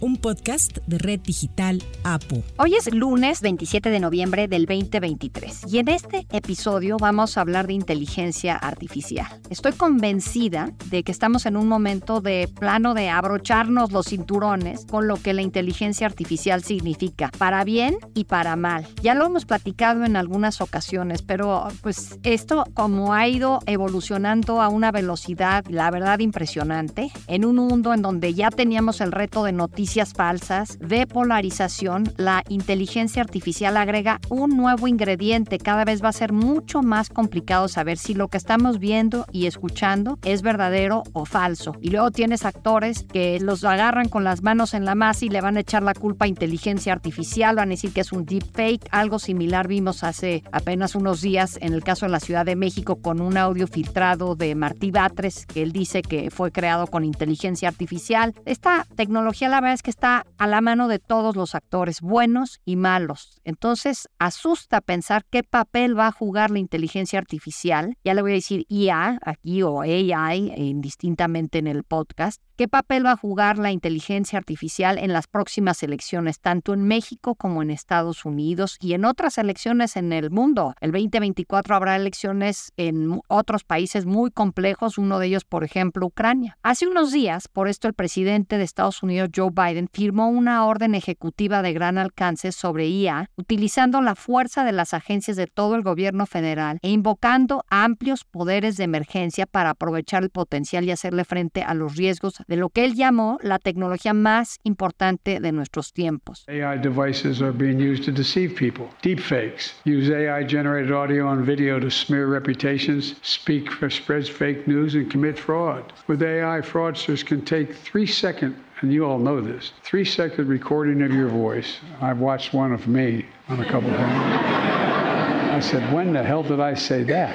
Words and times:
un 0.00 0.16
podcast 0.16 0.78
de 0.86 0.98
Red 0.98 1.20
Digital 1.20 1.82
APU. 2.04 2.42
Hoy 2.56 2.74
es 2.74 2.92
lunes 2.92 3.42
27 3.42 3.90
de 3.90 4.00
noviembre 4.00 4.48
del 4.48 4.64
2023 4.64 5.64
y 5.68 5.78
en 5.78 5.88
este 5.88 6.26
episodio 6.32 6.96
vamos 6.96 7.36
a 7.36 7.42
hablar 7.42 7.66
de 7.66 7.74
inteligencia 7.74 8.56
artificial. 8.56 9.26
Estoy 9.50 9.72
convencida 9.72 10.72
de 10.86 11.02
que 11.02 11.12
estamos 11.12 11.44
en 11.44 11.56
un 11.56 11.68
momento 11.68 12.20
de 12.20 12.48
plano 12.58 12.94
de 12.94 13.10
abrocharnos 13.10 13.92
los 13.92 14.06
cinturones 14.06 14.86
con 14.86 15.06
lo 15.06 15.16
que 15.16 15.34
la 15.34 15.42
inteligencia 15.42 16.06
artificial 16.06 16.64
significa, 16.64 17.30
para 17.36 17.62
bien 17.64 17.98
y 18.14 18.24
para 18.24 18.56
mal. 18.56 18.86
Ya 19.02 19.14
lo 19.14 19.26
hemos 19.26 19.44
platicado 19.44 20.04
en 20.04 20.16
algunas 20.16 20.62
ocasiones, 20.62 21.22
pero 21.22 21.68
pues 21.82 22.18
esto 22.22 22.64
como 22.72 23.12
ha 23.12 23.28
ido 23.28 23.60
evolucionando 23.66 24.62
a 24.62 24.68
una 24.68 24.92
velocidad, 24.92 25.64
la 25.68 25.90
verdad, 25.90 26.20
impresionante, 26.20 27.10
en 27.26 27.44
un 27.44 27.56
mundo 27.56 27.92
en 27.92 28.00
donde 28.00 28.32
ya 28.32 28.50
teníamos 28.50 29.00
el 29.02 29.12
reto 29.12 29.44
de 29.44 29.52
noticias 29.52 29.89
falsas, 30.14 30.78
de 30.78 31.06
polarización, 31.06 32.12
la 32.16 32.44
inteligencia 32.48 33.22
artificial 33.22 33.76
agrega 33.76 34.20
un 34.28 34.56
nuevo 34.56 34.86
ingrediente. 34.86 35.58
Cada 35.58 35.84
vez 35.84 36.02
va 36.02 36.10
a 36.10 36.12
ser 36.12 36.32
mucho 36.32 36.80
más 36.82 37.08
complicado 37.08 37.66
saber 37.66 37.98
si 37.98 38.14
lo 38.14 38.28
que 38.28 38.36
estamos 38.36 38.78
viendo 38.78 39.26
y 39.32 39.46
escuchando 39.46 40.18
es 40.22 40.42
verdadero 40.42 41.02
o 41.12 41.24
falso. 41.24 41.74
Y 41.80 41.90
luego 41.90 42.12
tienes 42.12 42.44
actores 42.44 43.04
que 43.12 43.40
los 43.40 43.64
agarran 43.64 44.08
con 44.08 44.22
las 44.22 44.42
manos 44.42 44.74
en 44.74 44.84
la 44.84 44.94
masa 44.94 45.24
y 45.24 45.28
le 45.28 45.40
van 45.40 45.56
a 45.56 45.60
echar 45.60 45.82
la 45.82 45.94
culpa 45.94 46.26
a 46.26 46.28
inteligencia 46.28 46.92
artificial, 46.92 47.56
van 47.56 47.68
a 47.68 47.70
decir 47.70 47.92
que 47.92 48.02
es 48.02 48.12
un 48.12 48.24
deepfake. 48.24 48.86
Algo 48.92 49.18
similar 49.18 49.66
vimos 49.66 50.04
hace 50.04 50.44
apenas 50.52 50.94
unos 50.94 51.20
días 51.20 51.58
en 51.60 51.72
el 51.74 51.82
caso 51.82 52.06
de 52.06 52.12
la 52.12 52.20
Ciudad 52.20 52.46
de 52.46 52.54
México 52.54 53.02
con 53.02 53.20
un 53.20 53.36
audio 53.36 53.66
filtrado 53.66 54.36
de 54.36 54.54
Martí 54.54 54.92
Batres, 54.92 55.46
que 55.46 55.62
él 55.62 55.72
dice 55.72 56.02
que 56.02 56.30
fue 56.30 56.52
creado 56.52 56.86
con 56.86 57.04
inteligencia 57.04 57.68
artificial. 57.68 58.34
Esta 58.44 58.86
tecnología 58.94 59.48
la 59.48 59.60
verdad 59.60 59.79
que 59.82 59.90
está 59.90 60.26
a 60.38 60.46
la 60.46 60.60
mano 60.60 60.88
de 60.88 60.98
todos 60.98 61.36
los 61.36 61.54
actores, 61.54 62.00
buenos 62.00 62.60
y 62.64 62.76
malos. 62.76 63.40
Entonces, 63.44 64.08
asusta 64.18 64.80
pensar 64.80 65.24
qué 65.30 65.42
papel 65.42 65.98
va 65.98 66.08
a 66.08 66.12
jugar 66.12 66.50
la 66.50 66.58
inteligencia 66.58 67.18
artificial. 67.18 67.96
Ya 68.04 68.14
le 68.14 68.22
voy 68.22 68.32
a 68.32 68.34
decir 68.34 68.64
IA 68.68 69.18
aquí 69.24 69.62
o 69.62 69.80
AI 69.82 70.52
indistintamente 70.56 71.58
en 71.58 71.66
el 71.66 71.84
podcast. 71.84 72.42
¿Qué 72.56 72.68
papel 72.68 73.06
va 73.06 73.12
a 73.12 73.16
jugar 73.16 73.56
la 73.56 73.72
inteligencia 73.72 74.38
artificial 74.38 74.98
en 74.98 75.14
las 75.14 75.26
próximas 75.26 75.82
elecciones, 75.82 76.40
tanto 76.40 76.74
en 76.74 76.82
México 76.82 77.34
como 77.34 77.62
en 77.62 77.70
Estados 77.70 78.26
Unidos 78.26 78.76
y 78.80 78.92
en 78.92 79.06
otras 79.06 79.38
elecciones 79.38 79.96
en 79.96 80.12
el 80.12 80.30
mundo? 80.30 80.74
El 80.82 80.92
2024 80.92 81.74
habrá 81.74 81.96
elecciones 81.96 82.74
en 82.76 83.18
otros 83.28 83.64
países 83.64 84.04
muy 84.04 84.30
complejos, 84.30 84.98
uno 84.98 85.18
de 85.18 85.28
ellos, 85.28 85.46
por 85.46 85.64
ejemplo, 85.64 86.04
Ucrania. 86.04 86.58
Hace 86.62 86.86
unos 86.86 87.12
días, 87.12 87.48
por 87.48 87.66
esto, 87.66 87.88
el 87.88 87.94
presidente 87.94 88.58
de 88.58 88.64
Estados 88.64 89.02
Unidos, 89.02 89.30
Joe 89.34 89.48
Biden, 89.50 89.69
firmó 89.92 90.28
una 90.28 90.66
orden 90.66 90.94
ejecutiva 90.94 91.62
de 91.62 91.72
gran 91.72 91.98
alcance 91.98 92.52
sobre 92.52 92.88
IA, 92.88 93.30
utilizando 93.36 94.00
la 94.00 94.14
fuerza 94.14 94.64
de 94.64 94.72
las 94.72 94.94
agencias 94.94 95.36
de 95.36 95.46
todo 95.46 95.74
el 95.74 95.82
gobierno 95.82 96.26
federal 96.26 96.78
e 96.82 96.90
invocando 96.90 97.64
amplios 97.70 98.24
poderes 98.24 98.76
de 98.76 98.84
emergencia 98.84 99.46
para 99.46 99.70
aprovechar 99.70 100.22
el 100.22 100.30
potencial 100.30 100.84
y 100.84 100.90
hacerle 100.90 101.24
frente 101.24 101.62
a 101.62 101.74
los 101.74 101.96
riesgos 101.96 102.42
de 102.46 102.56
lo 102.56 102.70
que 102.70 102.84
él 102.84 102.94
llamó 102.94 103.38
la 103.42 103.58
tecnología 103.58 104.14
más 104.14 104.58
importante 104.62 105.40
de 105.40 105.52
nuestros 105.52 105.92
tiempos. 105.92 106.44
AI 106.48 106.78
devices 106.78 107.40
are 107.40 107.52
being 107.52 107.78
used 107.80 108.04
to 108.04 108.12
deceive 108.12 108.54
people. 108.54 108.88
Deepfakes 109.02 109.74
use 109.84 110.10
AI 110.10 110.44
generated 110.44 110.92
audio 110.92 111.28
and 111.30 111.44
video 111.44 111.78
to 111.78 111.90
smear 111.90 112.26
reputations, 112.26 113.16
speak 113.22 113.70
spread 113.90 114.26
fake 114.28 114.66
news, 114.66 114.94
and 114.94 115.10
commit 115.10 115.38
fraud. 115.38 115.92
With 116.06 116.22
AI, 116.22 116.60
fraudsters 116.60 117.24
can 117.24 117.44
take 117.44 117.74
three 117.74 118.06
second 118.06 118.56
and 118.82 118.92
you 118.92 119.04
all 119.04 119.18
know 119.18 119.40
this, 119.40 119.72
three 119.82 120.04
second 120.04 120.48
recording 120.48 121.02
of 121.02 121.12
your 121.12 121.28
voice. 121.28 121.80
I've 122.00 122.18
watched 122.18 122.54
one 122.54 122.72
of 122.72 122.86
me 122.86 123.26
on 123.48 123.60
a 123.60 123.64
couple 123.64 123.90
of 123.90 123.96
times. 123.96 125.50
I 125.52 125.60
said, 125.60 125.92
when 125.92 126.12
the 126.12 126.22
hell 126.22 126.42
did 126.42 126.60
I 126.60 126.74
say 126.74 127.04
that? 127.04 127.34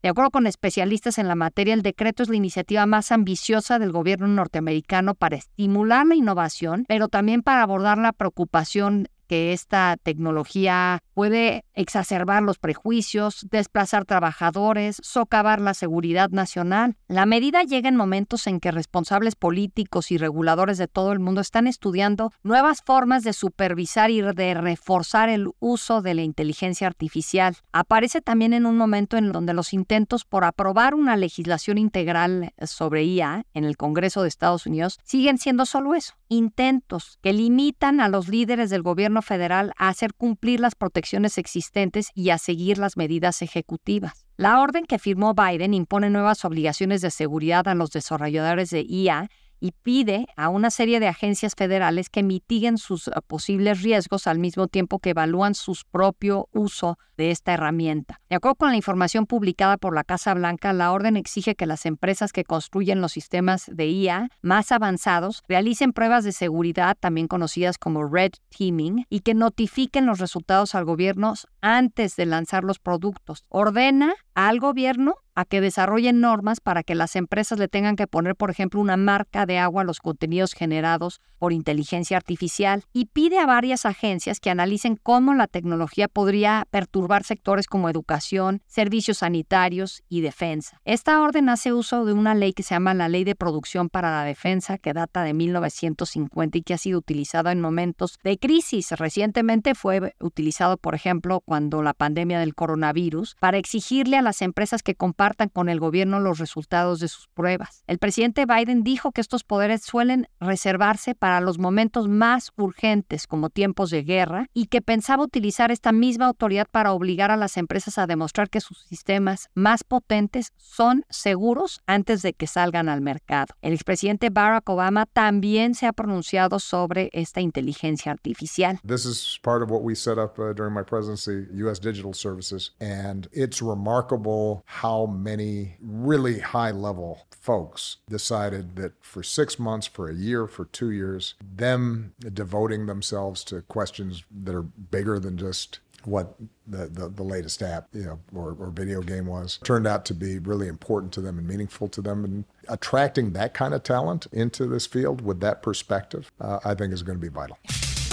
De 0.00 0.08
acuerdo 0.08 0.30
con 0.30 0.46
especialistas 0.46 1.18
en 1.18 1.26
la 1.26 1.34
materia, 1.34 1.74
el 1.74 1.82
decreto 1.82 2.22
es 2.22 2.28
la 2.28 2.36
iniciativa 2.36 2.86
más 2.86 3.10
ambiciosa 3.10 3.80
del 3.80 3.90
gobierno 3.90 4.28
norteamericano 4.28 5.14
para 5.14 5.36
estimular 5.36 6.06
la 6.06 6.14
innovación, 6.14 6.84
pero 6.86 7.08
también 7.08 7.42
para 7.42 7.62
abordar 7.62 7.98
la 7.98 8.12
preocupación 8.12 9.08
que 9.26 9.52
esta 9.52 9.96
tecnología 10.00 11.00
puede 11.18 11.64
exacerbar 11.74 12.44
los 12.44 12.60
prejuicios, 12.60 13.44
desplazar 13.50 14.04
trabajadores, 14.04 14.98
socavar 15.02 15.60
la 15.60 15.74
seguridad 15.74 16.30
nacional. 16.30 16.94
La 17.08 17.26
medida 17.26 17.64
llega 17.64 17.88
en 17.88 17.96
momentos 17.96 18.46
en 18.46 18.60
que 18.60 18.70
responsables 18.70 19.34
políticos 19.34 20.12
y 20.12 20.16
reguladores 20.16 20.78
de 20.78 20.86
todo 20.86 21.10
el 21.10 21.18
mundo 21.18 21.40
están 21.40 21.66
estudiando 21.66 22.30
nuevas 22.44 22.82
formas 22.86 23.24
de 23.24 23.32
supervisar 23.32 24.12
y 24.12 24.22
de 24.22 24.54
reforzar 24.54 25.28
el 25.28 25.48
uso 25.58 26.02
de 26.02 26.14
la 26.14 26.22
inteligencia 26.22 26.86
artificial. 26.86 27.56
Aparece 27.72 28.20
también 28.20 28.52
en 28.52 28.64
un 28.64 28.76
momento 28.76 29.16
en 29.16 29.32
donde 29.32 29.54
los 29.54 29.72
intentos 29.72 30.24
por 30.24 30.44
aprobar 30.44 30.94
una 30.94 31.16
legislación 31.16 31.78
integral 31.78 32.52
sobre 32.62 33.02
IA 33.02 33.44
en 33.54 33.64
el 33.64 33.76
Congreso 33.76 34.22
de 34.22 34.28
Estados 34.28 34.66
Unidos 34.66 35.00
siguen 35.02 35.38
siendo 35.38 35.66
solo 35.66 35.96
eso, 35.96 36.14
intentos 36.28 37.18
que 37.22 37.32
limitan 37.32 38.00
a 38.00 38.08
los 38.08 38.28
líderes 38.28 38.70
del 38.70 38.82
gobierno 38.82 39.20
federal 39.20 39.72
a 39.78 39.88
hacer 39.88 40.14
cumplir 40.14 40.60
las 40.60 40.76
protecciones 40.76 41.07
existentes 41.38 42.10
y 42.14 42.30
a 42.30 42.38
seguir 42.38 42.78
las 42.78 42.96
medidas 42.96 43.42
ejecutivas. 43.42 44.26
La 44.36 44.60
orden 44.60 44.84
que 44.84 44.98
firmó 44.98 45.34
Biden 45.34 45.74
impone 45.74 46.10
nuevas 46.10 46.44
obligaciones 46.44 47.00
de 47.00 47.10
seguridad 47.10 47.66
a 47.68 47.74
los 47.74 47.90
desarrolladores 47.90 48.70
de 48.70 48.82
IA 48.82 49.28
y 49.60 49.72
pide 49.72 50.26
a 50.36 50.48
una 50.48 50.70
serie 50.70 51.00
de 51.00 51.08
agencias 51.08 51.54
federales 51.56 52.10
que 52.10 52.22
mitiguen 52.22 52.78
sus 52.78 53.08
eh, 53.08 53.12
posibles 53.26 53.82
riesgos 53.82 54.26
al 54.26 54.38
mismo 54.38 54.68
tiempo 54.68 54.98
que 54.98 55.10
evalúan 55.10 55.54
su 55.54 55.74
propio 55.90 56.48
uso 56.52 56.98
de 57.16 57.30
esta 57.32 57.52
herramienta. 57.52 58.20
De 58.30 58.36
acuerdo 58.36 58.54
con 58.54 58.70
la 58.70 58.76
información 58.76 59.26
publicada 59.26 59.76
por 59.76 59.94
la 59.94 60.04
Casa 60.04 60.32
Blanca, 60.34 60.72
la 60.72 60.92
orden 60.92 61.16
exige 61.16 61.56
que 61.56 61.66
las 61.66 61.84
empresas 61.84 62.32
que 62.32 62.44
construyen 62.44 63.00
los 63.00 63.12
sistemas 63.12 63.64
de 63.66 63.88
IA 63.88 64.30
más 64.40 64.70
avanzados 64.72 65.42
realicen 65.48 65.92
pruebas 65.92 66.24
de 66.24 66.32
seguridad, 66.32 66.96
también 66.98 67.26
conocidas 67.26 67.76
como 67.76 68.04
red 68.04 68.30
teaming, 68.56 69.04
y 69.10 69.20
que 69.20 69.34
notifiquen 69.34 70.06
los 70.06 70.20
resultados 70.20 70.74
al 70.74 70.84
gobierno 70.84 71.34
antes 71.60 72.14
de 72.14 72.26
lanzar 72.26 72.62
los 72.64 72.78
productos. 72.78 73.44
Ordena 73.48 74.14
al 74.38 74.60
gobierno 74.60 75.16
a 75.38 75.44
que 75.44 75.60
desarrollen 75.60 76.20
normas 76.20 76.58
para 76.58 76.82
que 76.82 76.96
las 76.96 77.14
empresas 77.14 77.60
le 77.60 77.68
tengan 77.68 77.94
que 77.94 78.08
poner, 78.08 78.34
por 78.34 78.50
ejemplo, 78.50 78.80
una 78.80 78.96
marca 78.96 79.46
de 79.46 79.56
agua 79.58 79.82
a 79.82 79.84
los 79.84 80.00
contenidos 80.00 80.52
generados 80.52 81.20
por 81.38 81.52
inteligencia 81.52 82.16
artificial 82.16 82.82
y 82.92 83.06
pide 83.06 83.38
a 83.38 83.46
varias 83.46 83.86
agencias 83.86 84.40
que 84.40 84.50
analicen 84.50 84.98
cómo 85.00 85.34
la 85.34 85.46
tecnología 85.46 86.08
podría 86.08 86.66
perturbar 86.70 87.22
sectores 87.22 87.68
como 87.68 87.88
educación, 87.88 88.62
servicios 88.66 89.18
sanitarios 89.18 90.02
y 90.08 90.22
defensa. 90.22 90.80
Esta 90.84 91.20
orden 91.20 91.48
hace 91.48 91.72
uso 91.72 92.04
de 92.04 92.14
una 92.14 92.34
ley 92.34 92.52
que 92.52 92.64
se 92.64 92.74
llama 92.74 92.94
la 92.94 93.08
Ley 93.08 93.22
de 93.22 93.36
Producción 93.36 93.90
para 93.90 94.10
la 94.10 94.24
Defensa, 94.24 94.76
que 94.76 94.92
data 94.92 95.22
de 95.22 95.34
1950 95.34 96.58
y 96.58 96.62
que 96.62 96.74
ha 96.74 96.78
sido 96.78 96.98
utilizada 96.98 97.52
en 97.52 97.60
momentos 97.60 98.18
de 98.24 98.38
crisis. 98.38 98.90
Recientemente 98.90 99.76
fue 99.76 100.16
utilizado, 100.18 100.78
por 100.78 100.96
ejemplo, 100.96 101.42
cuando 101.44 101.80
la 101.84 101.94
pandemia 101.94 102.40
del 102.40 102.56
coronavirus, 102.56 103.36
para 103.38 103.58
exigirle 103.58 104.16
a 104.16 104.22
las 104.28 104.42
empresas 104.42 104.82
que 104.82 104.94
compartan 104.94 105.48
con 105.48 105.70
el 105.70 105.80
gobierno 105.80 106.20
los 106.20 106.38
resultados 106.38 107.00
de 107.00 107.08
sus 107.08 107.28
pruebas. 107.28 107.82
El 107.86 107.98
presidente 107.98 108.44
Biden 108.44 108.82
dijo 108.82 109.10
que 109.10 109.22
estos 109.22 109.42
poderes 109.42 109.80
suelen 109.80 110.28
reservarse 110.38 111.14
para 111.14 111.40
los 111.40 111.58
momentos 111.58 112.08
más 112.08 112.52
urgentes 112.56 113.26
como 113.26 113.48
tiempos 113.48 113.88
de 113.88 114.02
guerra 114.02 114.48
y 114.52 114.66
que 114.66 114.82
pensaba 114.82 115.24
utilizar 115.24 115.70
esta 115.70 115.92
misma 115.92 116.26
autoridad 116.26 116.66
para 116.70 116.92
obligar 116.92 117.30
a 117.30 117.38
las 117.38 117.56
empresas 117.56 117.96
a 117.96 118.06
demostrar 118.06 118.50
que 118.50 118.60
sus 118.60 118.82
sistemas 118.82 119.48
más 119.54 119.82
potentes 119.82 120.52
son 120.58 121.06
seguros 121.08 121.80
antes 121.86 122.20
de 122.20 122.34
que 122.34 122.46
salgan 122.46 122.90
al 122.90 123.00
mercado. 123.00 123.54
El 123.62 123.72
expresidente 123.72 124.28
Barack 124.28 124.68
Obama 124.68 125.06
también 125.06 125.74
se 125.74 125.86
ha 125.86 125.94
pronunciado 125.94 126.58
sobre 126.58 127.08
esta 127.14 127.40
inteligencia 127.40 128.12
artificial. 128.12 128.78
This 128.86 129.06
is 129.06 129.40
part 129.42 129.62
of 129.62 129.70
what 129.70 129.80
we 129.82 129.94
set 129.94 130.18
up 130.18 130.38
uh, 130.38 130.52
during 130.52 130.74
my 130.74 130.82
presidency, 130.82 131.46
US 131.64 131.80
Digital 131.80 132.12
Services, 132.12 132.74
and 132.78 133.26
it's 133.32 133.62
remarkable 133.62 134.17
remarkable 134.18 134.62
how 134.66 135.06
many 135.06 135.76
really 135.80 136.40
high 136.40 136.70
level 136.70 137.26
folks 137.30 137.98
decided 138.08 138.76
that 138.76 138.92
for 139.00 139.22
six 139.22 139.58
months, 139.58 139.86
for 139.86 140.08
a 140.08 140.14
year, 140.14 140.46
for 140.46 140.66
two 140.66 140.90
years, 140.90 141.34
them 141.40 142.12
devoting 142.32 142.86
themselves 142.86 143.44
to 143.44 143.62
questions 143.62 144.24
that 144.44 144.54
are 144.54 144.62
bigger 144.62 145.18
than 145.18 145.36
just 145.36 145.80
what 146.04 146.34
the, 146.66 146.86
the, 146.86 147.08
the, 147.08 147.24
latest 147.24 147.60
app 147.60 147.88
you 147.92 148.04
know 148.04 148.20
or, 148.32 148.56
or 148.60 148.70
video 148.70 149.02
game 149.02 149.26
was 149.26 149.58
turned 149.64 149.86
out 149.86 150.04
to 150.04 150.14
be 150.14 150.38
really 150.38 150.68
important 150.68 151.12
to 151.12 151.20
them 151.20 151.38
and 151.38 151.46
meaningful 151.46 151.88
to 151.88 152.00
them. 152.00 152.24
And 152.24 152.44
attracting 152.68 153.32
that 153.32 153.52
kind 153.52 153.74
of 153.74 153.82
talent 153.82 154.26
into 154.32 154.66
this 154.66 154.86
field 154.86 155.20
with 155.20 155.40
that 155.40 155.60
perspective 155.60 156.30
uh, 156.40 156.60
i 156.64 156.74
think 156.74 156.92
is 156.92 157.02
going 157.02 157.18
to 157.18 157.20
be 157.20 157.28
vital. 157.28 157.58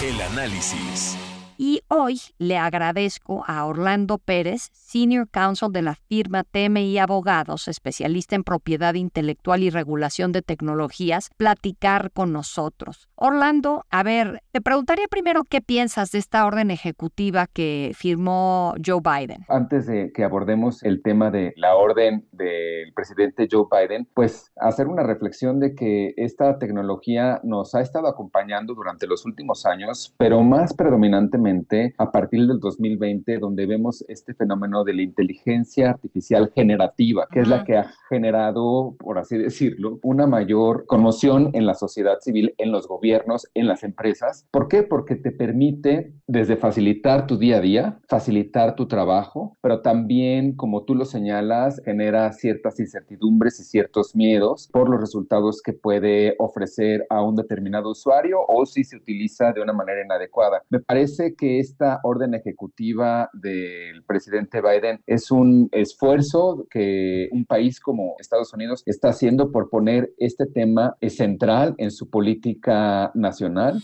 El 0.02 0.18
análisis 0.28 1.16
Y 1.58 1.80
hoy 1.88 2.20
le 2.38 2.58
agradezco 2.58 3.42
a 3.46 3.64
Orlando 3.64 4.18
Pérez, 4.18 4.68
Senior 4.72 5.26
Counsel 5.30 5.72
de 5.72 5.80
la 5.80 5.94
firma 5.94 6.44
TMI 6.44 6.98
Abogados, 6.98 7.68
especialista 7.68 8.36
en 8.36 8.44
propiedad 8.44 8.92
intelectual 8.92 9.62
y 9.62 9.70
regulación 9.70 10.32
de 10.32 10.42
tecnologías, 10.42 11.30
platicar 11.38 12.10
con 12.12 12.32
nosotros. 12.32 13.08
Orlando, 13.18 13.84
a 13.90 14.02
ver, 14.02 14.42
te 14.52 14.60
preguntaría 14.60 15.06
primero 15.08 15.44
qué 15.44 15.62
piensas 15.62 16.12
de 16.12 16.18
esta 16.18 16.44
orden 16.44 16.70
ejecutiva 16.70 17.46
que 17.46 17.92
firmó 17.94 18.74
Joe 18.84 19.00
Biden. 19.02 19.46
Antes 19.48 19.86
de 19.86 20.12
que 20.12 20.22
abordemos 20.22 20.82
el 20.82 21.02
tema 21.02 21.30
de 21.30 21.54
la 21.56 21.76
orden 21.76 22.26
del 22.32 22.92
presidente 22.94 23.48
Joe 23.50 23.64
Biden, 23.70 24.06
pues 24.12 24.52
hacer 24.56 24.88
una 24.88 25.02
reflexión 25.02 25.60
de 25.60 25.74
que 25.74 26.12
esta 26.18 26.58
tecnología 26.58 27.40
nos 27.42 27.74
ha 27.74 27.80
estado 27.80 28.06
acompañando 28.06 28.74
durante 28.74 29.06
los 29.06 29.24
últimos 29.24 29.64
años, 29.64 30.14
pero 30.18 30.42
más 30.42 30.74
predominantemente 30.74 31.94
a 31.96 32.12
partir 32.12 32.46
del 32.46 32.60
2020, 32.60 33.38
donde 33.38 33.64
vemos 33.64 34.04
este 34.08 34.34
fenómeno 34.34 34.84
de 34.84 34.92
la 34.92 35.02
inteligencia 35.02 35.88
artificial 35.88 36.52
generativa, 36.54 37.26
que 37.30 37.40
es 37.40 37.48
la 37.48 37.64
que 37.64 37.78
ha 37.78 37.90
generado, 38.10 38.94
por 38.98 39.18
así 39.18 39.38
decirlo, 39.38 40.00
una 40.02 40.26
mayor 40.26 40.84
conmoción 40.84 41.50
en 41.54 41.64
la 41.64 41.74
sociedad 41.74 42.18
civil, 42.20 42.54
en 42.58 42.72
los 42.72 42.86
gobiernos, 42.86 43.05
en 43.12 43.66
las 43.66 43.82
empresas. 43.82 44.46
¿Por 44.50 44.68
qué? 44.68 44.82
Porque 44.82 45.16
te 45.16 45.30
permite 45.30 46.12
desde 46.26 46.56
facilitar 46.56 47.26
tu 47.26 47.38
día 47.38 47.58
a 47.58 47.60
día, 47.60 47.98
facilitar 48.08 48.74
tu 48.74 48.86
trabajo, 48.88 49.56
pero 49.60 49.80
también, 49.82 50.56
como 50.56 50.84
tú 50.84 50.94
lo 50.94 51.04
señalas, 51.04 51.80
genera 51.84 52.32
ciertas 52.32 52.80
incertidumbres 52.80 53.60
y 53.60 53.64
ciertos 53.64 54.14
miedos 54.16 54.68
por 54.72 54.88
los 54.88 55.00
resultados 55.00 55.62
que 55.62 55.72
puede 55.72 56.34
ofrecer 56.38 57.06
a 57.10 57.22
un 57.22 57.36
determinado 57.36 57.90
usuario 57.90 58.38
o 58.48 58.66
si 58.66 58.84
se 58.84 58.96
utiliza 58.96 59.52
de 59.52 59.62
una 59.62 59.72
manera 59.72 60.02
inadecuada. 60.02 60.62
Me 60.70 60.80
parece 60.80 61.34
que 61.34 61.60
esta 61.60 62.00
orden 62.02 62.34
ejecutiva 62.34 63.30
del 63.32 64.04
presidente 64.04 64.60
Biden 64.60 65.00
es 65.06 65.30
un 65.30 65.68
esfuerzo 65.72 66.66
que 66.70 67.28
un 67.32 67.44
país 67.44 67.80
como 67.80 68.14
Estados 68.18 68.52
Unidos 68.52 68.82
está 68.86 69.08
haciendo 69.10 69.52
por 69.52 69.70
poner 69.70 70.12
este 70.18 70.46
tema 70.46 70.96
central 71.08 71.74
en 71.78 71.90
su 71.90 72.08
política 72.10 72.95
nacional. 73.14 73.80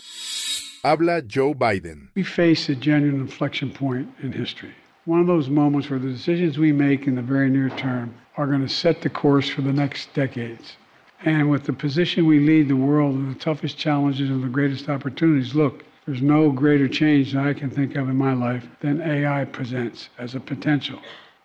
Habla 0.84 1.22
Joe 1.22 1.54
Biden. 1.54 2.08
We 2.14 2.24
face 2.24 2.68
a 2.68 2.74
genuine 2.74 3.20
inflection 3.20 3.70
point 3.70 4.08
in 4.22 4.32
history. 4.32 4.74
One 5.04 5.20
of 5.20 5.26
those 5.26 5.48
moments 5.48 5.88
where 5.88 5.98
the 5.98 6.10
decisions 6.10 6.58
we 6.58 6.72
make 6.72 7.06
in 7.06 7.14
the 7.14 7.22
very 7.22 7.50
near 7.50 7.70
term 7.70 8.14
are 8.36 8.46
going 8.46 8.66
to 8.66 8.68
set 8.68 9.02
the 9.02 9.10
course 9.10 9.48
for 9.48 9.62
the 9.62 9.72
next 9.72 10.12
decades. 10.14 10.76
And 11.24 11.50
with 11.50 11.64
the 11.64 11.72
position 11.72 12.26
we 12.26 12.40
lead 12.40 12.68
the 12.68 12.76
world 12.76 13.14
in 13.14 13.28
the 13.28 13.38
toughest 13.38 13.78
challenges 13.78 14.28
and 14.28 14.42
the 14.42 14.48
greatest 14.48 14.88
opportunities, 14.88 15.54
look, 15.54 15.84
there's 16.04 16.22
no 16.22 16.50
greater 16.50 16.88
change 16.88 17.32
that 17.32 17.46
I 17.46 17.54
can 17.54 17.70
think 17.70 17.94
of 17.94 18.08
in 18.08 18.16
my 18.16 18.32
life 18.32 18.66
than 18.80 19.00
AI 19.00 19.44
presents 19.44 20.08
as 20.18 20.34
a 20.34 20.40
potential. 20.40 20.98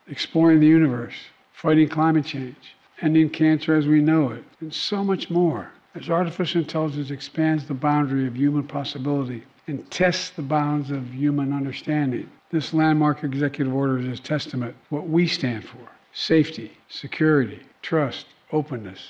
Exploring 0.08 0.62
the 0.62 0.68
universe, 0.68 1.13
fighting 1.54 1.90
climate 1.90 2.25
change, 2.25 2.75
ending 3.02 3.30
cancer 3.30 3.75
as 3.75 3.86
we 3.86 4.02
know 4.02 4.31
it, 4.31 4.44
and 4.60 4.74
so 4.74 5.04
much 5.04 5.30
more. 5.30 5.72
As 6.00 6.12
artificial 6.12 6.62
intelligence 6.62 7.10
expands 7.10 7.66
the 7.66 7.74
boundary 7.74 8.28
of 8.28 8.38
human 8.38 8.64
possibility 8.64 9.44
and 9.66 9.90
tests 9.90 10.30
the 10.30 10.44
bounds 10.44 10.92
of 10.92 11.12
human 11.12 11.52
understanding, 11.52 12.30
this 12.52 12.72
landmark 12.72 13.24
executive 13.24 13.74
order 13.74 13.98
is 13.98 14.20
a 14.20 14.22
testament 14.22 14.76
to 14.90 14.96
what 14.96 15.10
we 15.10 15.28
stand 15.28 15.66
for 15.66 15.80
safety, 16.14 16.72
security, 16.88 17.62
trust, 17.82 18.28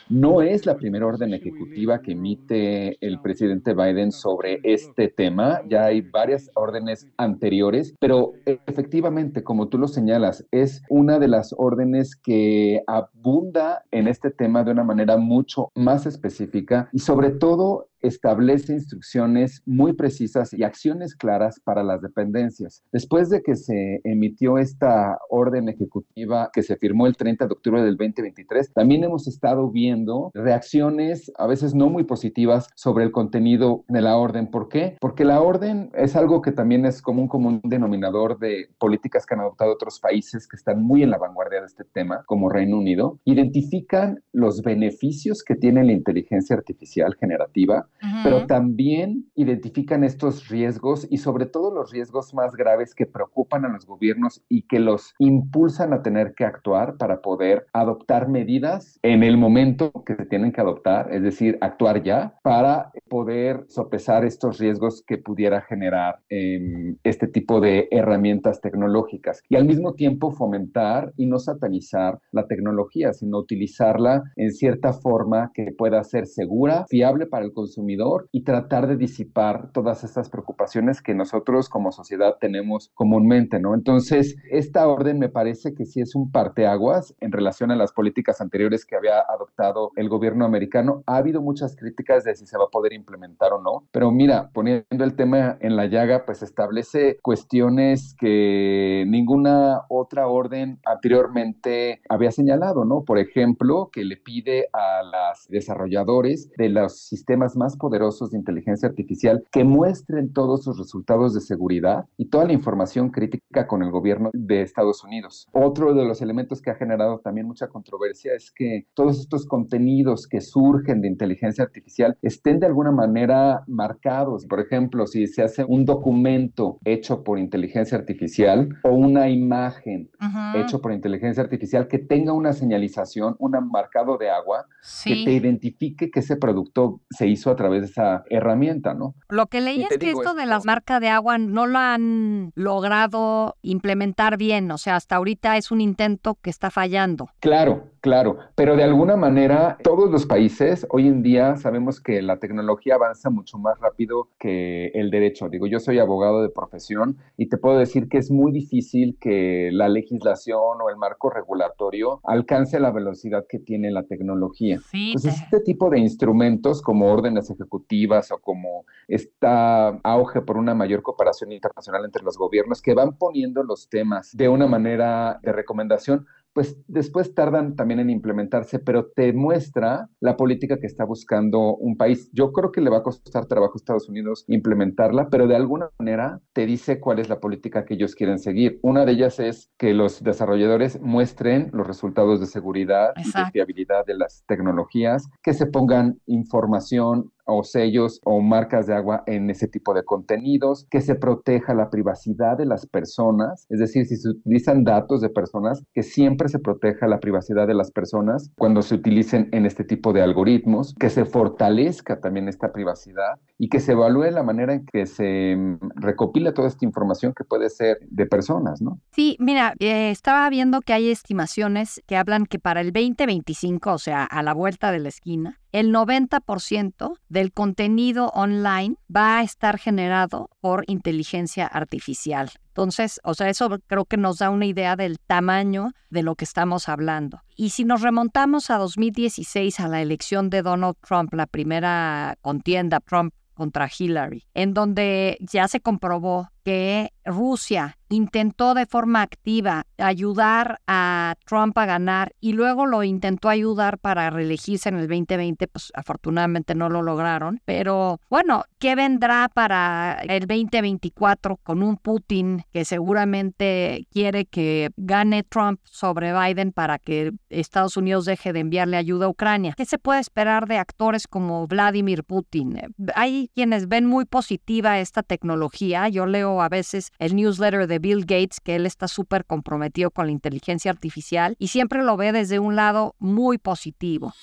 No 0.09 0.41
es 0.41 0.65
la 0.65 0.77
primera 0.77 1.05
orden 1.05 1.33
ejecutiva 1.33 2.01
que 2.01 2.13
emite 2.13 2.97
el 3.05 3.21
presidente 3.21 3.75
Biden 3.75 4.11
sobre 4.11 4.59
este 4.63 5.09
tema. 5.09 5.61
Ya 5.69 5.85
hay 5.85 6.01
varias 6.01 6.49
órdenes 6.55 7.07
anteriores, 7.17 7.93
pero 7.99 8.33
efectivamente, 8.45 9.43
como 9.43 9.67
tú 9.67 9.77
lo 9.77 9.87
señalas, 9.87 10.45
es 10.51 10.81
una 10.89 11.19
de 11.19 11.27
las 11.27 11.53
órdenes 11.55 12.15
que 12.15 12.81
abunda 12.87 13.83
en 13.91 14.07
este 14.07 14.31
tema 14.31 14.63
de 14.63 14.71
una 14.71 14.83
manera 14.83 15.17
mucho 15.17 15.69
más 15.75 16.07
específica 16.07 16.89
y 16.91 16.99
sobre 16.99 17.29
todo 17.29 17.89
establece 18.01 18.73
instrucciones 18.73 19.61
muy 19.65 19.93
precisas 19.93 20.53
y 20.53 20.63
acciones 20.63 21.15
claras 21.15 21.59
para 21.59 21.83
las 21.83 22.01
dependencias. 22.01 22.83
Después 22.91 23.29
de 23.29 23.41
que 23.41 23.55
se 23.55 24.01
emitió 24.03 24.57
esta 24.57 25.17
orden 25.29 25.69
ejecutiva 25.69 26.49
que 26.53 26.63
se 26.63 26.77
firmó 26.77 27.07
el 27.07 27.17
30 27.17 27.47
de 27.47 27.53
octubre 27.53 27.81
del 27.81 27.97
2023, 27.97 28.73
también 28.73 29.03
hemos 29.03 29.26
estado 29.27 29.69
viendo 29.69 30.31
reacciones 30.33 31.31
a 31.37 31.47
veces 31.47 31.75
no 31.75 31.89
muy 31.89 32.03
positivas 32.03 32.69
sobre 32.75 33.03
el 33.03 33.11
contenido 33.11 33.83
de 33.87 34.01
la 34.01 34.17
orden. 34.17 34.47
¿Por 34.47 34.69
qué? 34.69 34.97
Porque 34.99 35.25
la 35.25 35.41
orden 35.41 35.91
es 35.93 36.15
algo 36.15 36.41
que 36.41 36.51
también 36.51 36.85
es 36.85 37.01
como 37.01 37.21
un 37.21 37.27
común 37.27 37.61
denominador 37.63 38.39
de 38.39 38.69
políticas 38.77 39.25
que 39.25 39.35
han 39.35 39.41
adoptado 39.41 39.73
otros 39.73 39.99
países 39.99 40.47
que 40.47 40.55
están 40.55 40.83
muy 40.83 41.03
en 41.03 41.11
la 41.11 41.17
vanguardia 41.17 41.61
de 41.61 41.67
este 41.67 41.83
tema, 41.83 42.23
como 42.25 42.49
Reino 42.49 42.77
Unido. 42.77 43.19
Identifican 43.25 44.23
los 44.31 44.61
beneficios 44.61 45.43
que 45.43 45.55
tiene 45.55 45.83
la 45.83 45.91
inteligencia 45.91 46.55
artificial 46.55 47.15
generativa 47.19 47.87
pero 48.23 48.45
también 48.45 49.25
identifican 49.35 50.03
estos 50.03 50.47
riesgos 50.49 51.07
y 51.09 51.17
sobre 51.17 51.45
todo 51.45 51.73
los 51.73 51.91
riesgos 51.91 52.33
más 52.33 52.55
graves 52.55 52.95
que 52.95 53.05
preocupan 53.05 53.65
a 53.65 53.69
los 53.69 53.85
gobiernos 53.85 54.41
y 54.49 54.63
que 54.63 54.79
los 54.79 55.13
impulsan 55.19 55.93
a 55.93 56.01
tener 56.01 56.33
que 56.33 56.45
actuar 56.45 56.97
para 56.97 57.21
poder 57.21 57.67
adoptar 57.73 58.27
medidas 58.27 58.99
en 59.03 59.16
el 59.23 59.37
momento 59.37 59.91
que 60.05 60.15
se 60.15 60.25
tienen 60.25 60.51
que 60.51 60.61
adoptar, 60.61 61.13
es 61.13 61.21
decir, 61.21 61.57
actuar 61.61 62.03
ya 62.03 62.35
para 62.43 62.91
poder 63.09 63.65
sopesar 63.67 64.25
estos 64.25 64.57
riesgos 64.59 65.03
que 65.05 65.17
pudiera 65.17 65.61
generar 65.61 66.19
em, 66.29 66.97
este 67.03 67.27
tipo 67.27 67.59
de 67.61 67.87
herramientas 67.91 68.61
tecnológicas 68.61 69.41
y 69.49 69.55
al 69.55 69.65
mismo 69.65 69.93
tiempo 69.93 70.31
fomentar 70.31 71.13
y 71.17 71.25
no 71.25 71.39
satanizar 71.39 72.19
la 72.31 72.47
tecnología, 72.47 73.13
sino 73.13 73.37
utilizarla 73.37 74.23
en 74.35 74.51
cierta 74.51 74.93
forma 74.93 75.51
que 75.53 75.71
pueda 75.77 76.03
ser 76.03 76.27
segura, 76.27 76.85
fiable 76.89 77.25
para 77.27 77.45
el 77.45 77.53
consumidor 77.53 78.27
y 78.31 78.43
tratar 78.43 78.87
de 78.87 78.97
disipar 78.97 79.71
todas 79.71 80.03
estas 80.03 80.29
preocupaciones 80.29 81.01
que 81.01 81.13
nosotros 81.13 81.69
como 81.69 81.91
sociedad 81.91 82.35
tenemos 82.39 82.91
comúnmente, 82.93 83.59
¿no? 83.59 83.73
Entonces, 83.73 84.35
esta 84.51 84.87
orden 84.87 85.19
me 85.19 85.29
parece 85.29 85.73
que 85.73 85.85
sí 85.85 86.01
es 86.01 86.15
un 86.15 86.31
parteaguas 86.31 87.15
en 87.19 87.31
relación 87.31 87.71
a 87.71 87.75
las 87.75 87.91
políticas 87.93 88.41
anteriores 88.41 88.85
que 88.85 88.95
había 88.95 89.06
adoptado 89.07 89.91
el 89.95 90.09
gobierno 90.09 90.45
americano. 90.45 91.03
Ha 91.05 91.17
habido 91.17 91.41
muchas 91.41 91.75
críticas 91.75 92.23
de 92.23 92.35
si 92.35 92.45
se 92.45 92.57
va 92.57 92.65
a 92.65 92.69
poder 92.69 92.93
implementar 92.93 93.53
o 93.53 93.61
no, 93.61 93.87
pero 93.91 94.11
mira, 94.11 94.49
poniendo 94.53 95.03
el 95.03 95.15
tema 95.15 95.57
en 95.61 95.75
la 95.75 95.85
llaga, 95.85 96.25
pues 96.25 96.41
establece 96.41 97.17
cuestiones 97.21 98.15
que 98.19 99.05
ninguna 99.07 99.81
otra 99.89 100.27
orden 100.27 100.79
anteriormente 100.85 102.01
había 102.09 102.31
señalado, 102.31 102.85
¿no? 102.85 103.03
Por 103.03 103.19
ejemplo, 103.19 103.89
que 103.91 104.03
le 104.03 104.17
pide 104.17 104.67
a 104.73 105.03
las 105.03 105.47
desarrolladores 105.49 106.49
de 106.57 106.69
los 106.69 106.99
sistemas 106.99 107.55
más 107.55 107.77
poderosos 107.77 108.31
de 108.31 108.37
inteligencia 108.37 108.89
artificial 108.89 109.43
que 109.51 109.63
muestren 109.63 110.33
todos 110.33 110.63
sus 110.63 110.77
resultados 110.77 111.33
de 111.33 111.41
seguridad 111.41 112.05
y 112.17 112.29
toda 112.29 112.45
la 112.45 112.53
información 112.53 113.09
crítica 113.09 113.67
con 113.67 113.83
el 113.83 113.91
gobierno 113.91 114.29
de 114.33 114.61
Estados 114.61 115.03
Unidos. 115.03 115.47
Otro 115.51 115.93
de 115.93 116.05
los 116.05 116.21
elementos 116.21 116.61
que 116.61 116.71
ha 116.71 116.75
generado 116.75 117.19
también 117.19 117.47
mucha 117.47 117.67
controversia 117.67 118.33
es 118.33 118.51
que 118.51 118.85
todos 118.97 119.19
estos 119.19 119.45
contenidos 119.45 120.25
que 120.27 120.41
surgen 120.41 121.01
de 121.01 121.07
inteligencia 121.07 121.63
artificial 121.63 122.17
estén 122.23 122.59
de 122.59 122.65
alguna 122.65 122.91
manera 122.91 123.61
marcados. 123.67 124.47
Por 124.47 124.59
ejemplo, 124.59 125.05
si 125.05 125.27
se 125.27 125.43
hace 125.43 125.63
un 125.63 125.85
documento 125.85 126.79
hecho 126.83 127.23
por 127.23 127.37
inteligencia 127.37 127.95
artificial 127.95 128.69
o 128.81 128.89
una 128.89 129.29
imagen 129.29 130.09
hecho 130.55 130.81
por 130.81 130.93
inteligencia 130.93 131.43
artificial 131.43 131.87
que 131.87 131.99
tenga 131.99 132.33
una 132.33 132.53
señalización, 132.53 133.35
un 133.37 133.51
marcado 133.71 134.17
de 134.17 134.31
agua, 134.31 134.65
que 135.03 135.23
te 135.23 135.31
identifique 135.31 136.09
que 136.09 136.21
ese 136.21 136.35
producto 136.35 137.01
se 137.11 137.27
hizo 137.27 137.51
a 137.51 137.55
través 137.55 137.81
de 137.81 137.87
esa 137.89 138.23
herramienta, 138.31 138.95
¿no? 138.95 139.13
Lo 139.29 139.45
que 139.45 139.61
leí 139.61 139.83
es 139.83 139.95
que 139.99 140.09
esto 140.09 140.33
de 140.33 140.47
las 140.47 140.65
marcas 140.65 141.01
de 141.01 141.09
agua 141.09 141.37
no 141.37 141.67
lo 141.67 141.77
han 141.77 142.51
logrado 142.55 143.57
implementar 143.61 144.37
bien, 144.37 144.71
o 144.71 144.79
sea, 144.79 144.95
hasta 144.95 145.17
ahorita 145.17 145.55
es 145.57 145.69
un 145.69 145.81
intento 145.81 146.39
que 146.41 146.49
está 146.49 146.71
fallando. 146.71 147.29
Claro, 147.39 147.91
Claro, 148.01 148.37
pero 148.55 148.75
de 148.75 148.83
alguna 148.83 149.15
manera 149.15 149.77
todos 149.83 150.09
los 150.09 150.25
países 150.25 150.85
hoy 150.89 151.07
en 151.07 151.23
día 151.23 151.57
sabemos 151.57 151.99
que 151.99 152.21
la 152.21 152.37
tecnología 152.37 152.95
avanza 152.95 153.29
mucho 153.29 153.57
más 153.57 153.79
rápido 153.79 154.29
que 154.39 154.87
el 154.93 155.09
derecho. 155.09 155.49
Digo, 155.49 155.67
yo 155.67 155.79
soy 155.79 155.99
abogado 155.99 156.41
de 156.41 156.49
profesión 156.49 157.17
y 157.37 157.47
te 157.47 157.57
puedo 157.57 157.77
decir 157.77 158.07
que 158.07 158.17
es 158.17 158.31
muy 158.31 158.51
difícil 158.51 159.17
que 159.19 159.69
la 159.71 159.89
legislación 159.89 160.81
o 160.81 160.89
el 160.89 160.97
marco 160.97 161.29
regulatorio 161.29 162.21
alcance 162.23 162.79
la 162.79 162.91
velocidad 162.91 163.45
que 163.47 163.59
tiene 163.59 163.91
la 163.91 164.03
tecnología. 164.03 164.79
Entonces, 164.93 165.41
este 165.41 165.59
tipo 165.61 165.89
de 165.89 165.99
instrumentos 165.99 166.81
como 166.81 167.11
órdenes 167.11 167.49
ejecutivas 167.49 168.31
o 168.31 168.37
como 168.39 168.85
esta 169.07 169.89
auge 170.03 170.41
por 170.41 170.57
una 170.57 170.75
mayor 170.75 171.01
cooperación 171.01 171.51
internacional 171.51 172.05
entre 172.05 172.23
los 172.23 172.37
gobiernos 172.37 172.81
que 172.81 172.93
van 172.93 173.17
poniendo 173.17 173.63
los 173.63 173.89
temas 173.89 174.35
de 174.35 174.49
una 174.49 174.67
manera 174.67 175.39
de 175.41 175.51
recomendación, 175.51 176.25
pues 176.57 176.75
después 176.87 177.35
tardan 177.35 177.75
también 177.75 177.99
en 177.99 178.09
implementarse, 178.09 178.79
pero 178.79 179.11
te 179.15 179.31
muestra 179.31 180.09
la 180.19 180.35
política 180.35 180.79
que 180.79 180.87
está 180.87 181.05
buscando 181.05 181.75
un 181.75 181.97
país. 181.97 182.31
Yo 182.33 182.51
creo 182.51 182.71
que 182.71 182.81
le 182.81 182.89
va 182.89 182.97
a 182.97 183.03
costar 183.03 183.45
trabajo 183.45 183.73
a 183.75 183.77
Estados 183.77 184.09
Unidos 184.09 184.43
implementarla, 184.47 185.29
pero 185.29 185.45
de 185.45 185.55
alguna 185.55 185.91
manera 185.99 186.41
te 186.53 186.65
dice 186.65 186.99
cuál 186.99 187.19
es 187.19 187.29
la 187.29 187.39
política 187.39 187.85
que 187.85 187.93
ellos 187.93 188.15
quieren 188.15 188.39
seguir. 188.39 188.79
Una 188.81 189.05
de 189.05 189.11
ellas 189.11 189.39
es 189.39 189.69
que 189.77 189.93
los 189.93 190.23
desarrolladores 190.23 190.99
muestren 190.99 191.69
los 191.73 191.85
resultados 191.85 192.39
de 192.39 192.47
seguridad 192.47 193.11
y 193.17 193.31
de 193.31 193.51
fiabilidad 193.51 194.03
de 194.07 194.15
las 194.15 194.43
tecnologías, 194.47 195.29
que 195.43 195.53
se 195.53 195.67
pongan 195.67 196.19
información 196.25 197.31
o 197.47 197.63
sellos 197.63 198.21
o 198.23 198.41
marcas 198.41 198.87
de 198.87 198.93
agua 198.93 199.23
en 199.25 199.49
ese 199.49 199.67
tipo 199.67 199.93
de 199.93 200.03
contenidos, 200.03 200.85
que 200.89 201.01
se 201.01 201.15
proteja 201.15 201.73
la 201.73 201.89
privacidad 201.89 202.57
de 202.57 202.65
las 202.65 202.85
personas, 202.85 203.65
es 203.69 203.79
decir, 203.79 204.05
si 204.05 204.17
se 204.17 204.29
utilizan 204.29 204.83
datos 204.83 205.21
de 205.21 205.29
personas, 205.29 205.83
que 205.93 206.03
siempre 206.03 206.49
se 206.49 206.59
proteja 206.59 207.07
la 207.07 207.19
privacidad 207.19 207.67
de 207.67 207.73
las 207.73 207.91
personas 207.91 208.51
cuando 208.57 208.81
se 208.81 208.95
utilicen 208.95 209.49
en 209.51 209.65
este 209.65 209.83
tipo 209.83 210.13
de 210.13 210.21
algoritmos, 210.21 210.93
que 210.99 211.09
se 211.09 211.25
fortalezca 211.25 212.19
también 212.19 212.47
esta 212.47 212.71
privacidad 212.71 213.39
y 213.57 213.69
que 213.69 213.79
se 213.79 213.93
evalúe 213.93 214.31
la 214.31 214.43
manera 214.43 214.73
en 214.73 214.85
que 214.85 215.05
se 215.05 215.55
mm, 215.55 215.79
recopila 215.95 216.53
toda 216.53 216.67
esta 216.67 216.85
información 216.85 217.33
que 217.35 217.43
puede 217.43 217.69
ser 217.69 217.97
de 218.01 218.25
personas, 218.25 218.81
¿no? 218.81 218.99
Sí, 219.11 219.37
mira, 219.39 219.73
eh, 219.79 220.11
estaba 220.11 220.49
viendo 220.49 220.81
que 220.81 220.93
hay 220.93 221.09
estimaciones 221.09 222.01
que 222.05 222.17
hablan 222.17 222.45
que 222.45 222.59
para 222.59 222.81
el 222.81 222.91
2025, 222.91 223.93
o 223.93 223.97
sea, 223.97 224.23
a 224.23 224.43
la 224.43 224.53
vuelta 224.53 224.91
de 224.91 224.99
la 224.99 225.09
esquina, 225.09 225.59
el 225.71 225.93
90% 225.93 227.17
del 227.29 227.51
contenido 227.51 228.27
online 228.29 228.95
va 229.13 229.39
a 229.39 229.43
estar 229.43 229.77
generado 229.77 230.49
por 230.59 230.83
inteligencia 230.87 231.67
artificial. 231.67 232.51
Entonces, 232.69 233.19
o 233.23 233.33
sea, 233.33 233.49
eso 233.49 233.69
creo 233.87 234.05
que 234.05 234.17
nos 234.17 234.37
da 234.37 234.49
una 234.49 234.65
idea 234.65 234.95
del 234.95 235.17
tamaño 235.19 235.91
de 236.09 236.23
lo 236.23 236.35
que 236.35 236.45
estamos 236.45 236.89
hablando. 236.89 237.41
Y 237.55 237.71
si 237.71 237.85
nos 237.85 238.01
remontamos 238.01 238.69
a 238.69 238.77
2016, 238.77 239.79
a 239.79 239.87
la 239.87 240.01
elección 240.01 240.49
de 240.49 240.61
Donald 240.61 240.95
Trump, 241.01 241.33
la 241.33 241.47
primera 241.47 242.37
contienda 242.41 242.99
Trump 242.99 243.33
contra 243.55 243.89
Hillary, 243.89 244.45
en 244.53 244.75
donde 244.75 245.37
ya 245.39 245.67
se 245.67 245.81
comprobó 245.81 246.51
que 246.67 247.13
Rusia 247.23 247.97
intentó 248.09 248.73
de 248.73 248.85
forma 248.85 249.21
activa 249.21 249.85
ayudar 249.97 250.79
a 250.87 251.35
Trump 251.45 251.77
a 251.77 251.85
ganar 251.85 252.33
y 252.39 252.53
luego 252.53 252.85
lo 252.85 253.03
intentó 253.03 253.49
ayudar 253.49 253.97
para 253.97 254.29
reelegirse 254.29 254.89
en 254.89 254.95
el 254.95 255.07
2020, 255.07 255.67
pues 255.67 255.91
afortunadamente 255.93 256.75
no 256.75 256.89
lo 256.89 257.01
lograron. 257.01 257.61
Pero 257.65 258.19
bueno, 258.29 258.63
¿qué 258.79 258.95
vendrá 258.95 259.49
para 259.53 260.19
el 260.23 260.47
2024 260.47 261.57
con 261.57 261.83
un 261.83 261.97
Putin 261.97 262.63
que 262.71 262.85
seguramente 262.85 264.07
quiere 264.11 264.45
que 264.45 264.89
gane 264.95 265.43
Trump 265.43 265.81
sobre 265.83 266.33
Biden 266.33 266.71
para 266.71 266.97
que 266.97 267.33
Estados 267.49 267.97
Unidos 267.97 268.25
deje 268.25 268.53
de 268.53 268.61
enviarle 268.61 268.97
ayuda 268.97 269.25
a 269.25 269.29
Ucrania? 269.29 269.73
¿Qué 269.75 269.85
se 269.85 269.97
puede 269.97 270.21
esperar 270.21 270.67
de 270.67 270.77
actores 270.77 271.27
como 271.27 271.67
Vladimir 271.67 272.23
Putin? 272.23 272.79
Hay 273.15 273.49
quienes 273.53 273.89
ven 273.89 274.05
muy 274.05 274.25
positiva 274.25 274.99
esta 274.99 275.23
tecnología. 275.23 276.07
Yo 276.07 276.25
leo 276.25 276.56
a 276.61 276.69
veces 276.69 277.11
el 277.19 277.35
newsletter 277.35 277.87
de 277.87 277.99
Bill 277.99 278.21
Gates, 278.21 278.59
que 278.63 278.75
él 278.75 278.85
está 278.85 279.07
súper 279.07 279.45
comprometido 279.45 280.11
con 280.11 280.27
la 280.27 280.31
inteligencia 280.31 280.91
artificial 280.91 281.55
y 281.59 281.69
siempre 281.69 282.03
lo 282.03 282.17
ve 282.17 282.31
desde 282.31 282.59
un 282.59 282.75
lado 282.75 283.15
muy 283.19 283.57
positivo. 283.57 284.33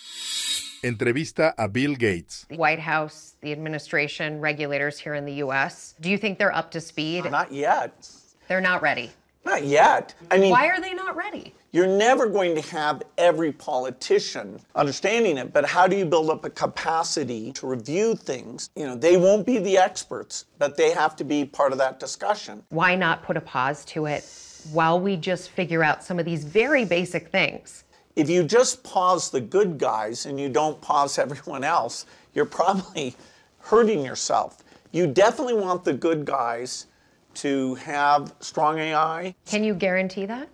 Entrevista 0.83 1.55
a 1.57 1.67
Bill 1.67 1.97
Gates. 1.97 2.47
White 2.51 2.83
House, 2.83 3.37
the 3.41 3.53
administration, 3.53 4.41
regulators 4.41 4.99
here 4.99 5.15
in 5.15 5.25
the 5.25 5.43
U.S. 5.43 5.95
Do 5.99 6.11
you 6.11 6.19
think 6.19 6.39
they're 6.39 6.55
up 6.55 6.71
to 6.73 6.81
speed? 6.81 7.25
Not 7.31 7.51
yet. 7.51 8.07
They're 8.49 8.61
not 8.61 8.83
ready. 8.83 9.11
Not 9.47 9.65
yet. 9.65 10.15
I 10.31 10.39
mean, 10.39 10.51
why 10.51 10.69
are 10.69 10.81
they 10.81 10.95
not 10.95 11.17
ready? 11.17 11.55
You're 11.75 11.89
never 11.89 12.29
going 12.29 12.55
to 12.55 12.61
have 12.71 13.03
every 13.19 13.51
politician 13.51 14.61
understanding 14.77 15.39
it, 15.39 15.53
but 15.53 15.65
how 15.65 15.89
do 15.89 15.97
you 15.97 16.05
build 16.07 16.31
up 16.31 16.45
a 16.45 16.51
capacity 16.51 17.51
to 17.55 17.67
review 17.67 18.15
things? 18.15 18.71
You 18.77 18.87
know, 18.87 18.95
they 18.95 19.17
won't 19.17 19.45
be 19.45 19.59
the 19.59 19.77
experts, 19.77 20.45
but 20.61 20.77
they 20.77 20.93
have 20.93 21.17
to 21.17 21.25
be 21.25 21.45
part 21.45 21.73
of 21.73 21.79
that 21.79 21.99
discussion. 21.99 22.63
Why 22.69 22.95
not 22.95 23.25
put 23.25 23.37
a 23.37 23.41
pause 23.41 23.85
to 23.87 24.07
it 24.07 24.25
while 24.71 25.01
we 25.01 25.17
just 25.17 25.51
figure 25.51 25.83
out 25.83 26.05
some 26.05 26.21
of 26.21 26.25
these 26.25 26.45
very 26.45 26.85
basic 26.85 27.27
things? 27.33 27.83
If 28.15 28.31
you 28.31 28.45
just 28.45 28.85
pause 28.85 29.33
the 29.33 29.41
good 29.41 29.77
guys 29.77 30.27
and 30.27 30.39
you 30.39 30.49
don't 30.49 30.81
pause 30.81 31.19
everyone 31.25 31.65
else, 31.65 32.07
you're 32.35 32.45
probably 32.45 33.17
hurting 33.59 34.05
yourself. 34.05 34.63
You 34.93 35.09
definitely 35.09 35.55
want 35.55 35.83
the 35.83 35.95
good 35.95 36.25
guys 36.25 36.87
to 37.35 37.75
have 37.75 38.33
strong 38.39 38.79
AI. 38.79 39.35
Can 39.45 39.65
you 39.65 39.75
guarantee 39.75 40.27
that? 40.27 40.49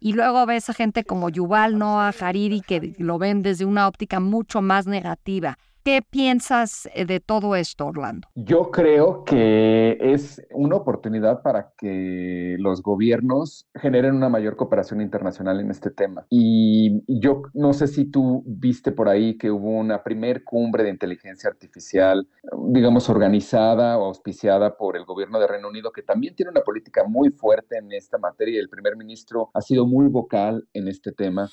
Y 0.00 0.12
luego 0.12 0.46
ves 0.46 0.68
a 0.68 0.74
gente 0.74 1.04
como 1.04 1.30
Yuval 1.30 1.78
Noah 1.78 2.12
Hariri 2.20 2.60
que 2.60 2.94
lo 2.98 3.18
ven 3.18 3.42
desde 3.42 3.64
una 3.64 3.88
óptica 3.88 4.20
mucho 4.20 4.60
más 4.60 4.86
negativa. 4.86 5.58
¿Qué 5.86 6.02
piensas 6.02 6.88
eh, 6.94 7.04
de 7.04 7.20
todo 7.20 7.54
esto, 7.54 7.86
Orlando? 7.86 8.26
Yo 8.34 8.72
creo 8.72 9.22
que 9.22 9.96
es 10.00 10.44
una 10.50 10.74
oportunidad 10.74 11.42
para 11.42 11.74
que 11.78 12.56
los 12.58 12.82
gobiernos 12.82 13.68
generen 13.72 14.16
una 14.16 14.28
mayor 14.28 14.56
cooperación 14.56 15.00
internacional 15.00 15.60
en 15.60 15.70
este 15.70 15.92
tema. 15.92 16.26
Y 16.28 17.04
yo 17.06 17.42
no 17.54 17.72
sé 17.72 17.86
si 17.86 18.04
tú 18.10 18.42
viste 18.46 18.90
por 18.90 19.08
ahí 19.08 19.38
que 19.38 19.52
hubo 19.52 19.78
una 19.78 20.02
primer 20.02 20.42
cumbre 20.42 20.82
de 20.82 20.90
inteligencia 20.90 21.48
artificial, 21.48 22.28
digamos, 22.66 23.08
organizada 23.08 23.96
o 23.96 24.06
auspiciada 24.06 24.76
por 24.76 24.96
el 24.96 25.04
gobierno 25.04 25.38
de 25.38 25.46
Reino 25.46 25.68
Unido, 25.68 25.92
que 25.92 26.02
también 26.02 26.34
tiene 26.34 26.50
una 26.50 26.62
política 26.62 27.04
muy 27.04 27.30
fuerte 27.30 27.78
en 27.78 27.92
esta 27.92 28.18
materia 28.18 28.58
el 28.58 28.68
primer 28.68 28.96
ministro 28.96 29.50
ha 29.54 29.60
sido 29.60 29.86
muy 29.86 30.08
vocal 30.08 30.66
en 30.72 30.88
este 30.88 31.12
tema. 31.12 31.48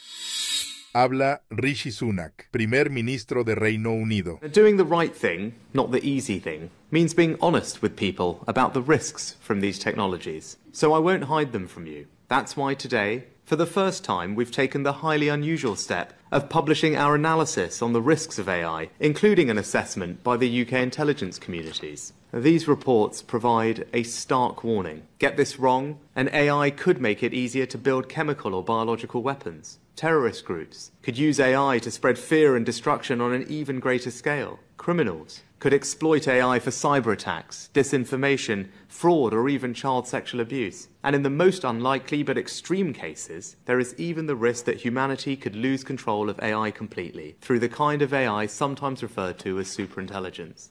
Habla 0.94 1.40
Rishi 1.50 1.90
Sunak, 1.90 2.52
primer 2.52 2.90
ministro 2.90 3.44
de 3.44 3.56
Reino 3.56 3.94
Unido. 3.94 4.40
Doing 4.52 4.78
the 4.78 4.86
right 4.86 5.16
thing, 5.16 5.54
not 5.74 5.92
the 5.92 6.06
easy 6.06 6.40
thing, 6.40 6.70
means 6.92 7.14
being 7.14 7.38
honest 7.42 7.82
with 7.82 7.96
people 7.96 8.44
about 8.48 8.74
the 8.74 8.82
risks 8.82 9.36
from 9.42 9.60
these 9.60 9.80
technologies. 9.80 10.58
So 10.72 10.94
I 10.94 11.00
won't 11.00 11.26
hide 11.26 11.52
them 11.52 11.68
from 11.68 11.88
you. 11.88 12.08
That's 12.28 12.56
why 12.56 12.76
today, 12.76 13.26
for 13.44 13.56
the 13.56 13.66
first 13.66 14.04
time, 14.04 14.36
we've 14.36 14.52
taken 14.52 14.84
the 14.84 15.02
highly 15.04 15.30
unusual 15.30 15.76
step 15.76 16.14
of 16.32 16.50
publishing 16.50 16.96
our 16.96 17.16
analysis 17.16 17.82
on 17.82 17.94
the 17.94 18.02
risks 18.02 18.38
of 18.38 18.48
AI, 18.48 18.90
including 19.00 19.50
an 19.50 19.58
assessment 19.58 20.24
by 20.24 20.38
the 20.38 20.62
UK 20.62 20.74
intelligence 20.74 21.40
communities. 21.40 22.14
These 22.34 22.68
reports 22.68 23.22
provide 23.22 23.86
a 23.94 24.02
stark 24.02 24.63
warning. 24.63 25.04
Get 25.20 25.38
this 25.38 25.60
wrong, 25.60 26.00
and 26.16 26.30
AI 26.34 26.72
could 26.72 27.00
make 27.00 27.22
it 27.22 27.32
easier 27.32 27.68
to 27.68 27.78
build 27.78 28.10
chemical 28.10 28.56
or 28.56 28.63
biological 28.63 29.22
weapons. 29.22 29.78
Terrorist 29.96 30.44
groups 30.44 30.90
could 31.04 31.16
use 31.16 31.40
AI 31.40 31.78
to 31.78 31.92
spread 31.92 32.18
fear 32.18 32.56
and 32.56 32.66
destruction 32.66 33.22
on 33.22 33.34
an 33.34 33.46
even 33.48 33.80
greater 33.80 34.10
scale. 34.10 34.60
Criminals 34.78 35.44
could 35.60 35.74
exploit 35.74 36.28
AI 36.28 36.60
for 36.60 36.72
cyber 36.72 37.13
attacks, 37.13 37.70
disinformation, 37.74 38.68
fraud, 38.90 39.34
or 39.34 39.48
even 39.48 39.74
child 39.74 40.06
sexual 40.06 40.42
abuse. 40.42 40.90
And 41.04 41.16
in 41.16 41.24
the 41.24 41.30
most 41.30 41.63
unlikely 41.63 42.22
but 42.22 42.38
extreme 42.38 42.92
cases, 42.92 43.56
there 43.63 43.80
is 43.80 43.96
even 43.98 44.25
the 44.25 44.36
risk 44.36 44.66
that 44.66 44.82
humanity 44.82 45.38
could 45.38 45.56
lose 45.56 45.84
control 45.84 46.30
of 46.30 46.38
AI 46.42 46.72
completely 46.72 47.38
through 47.40 47.60
the 47.60 47.70
kind 47.70 48.02
of 48.02 48.13
AI 48.13 48.46
sometimes 48.46 49.02
referred 49.02 49.40
to 49.40 49.58
as 49.58 49.68
superintelligence. 49.68 50.68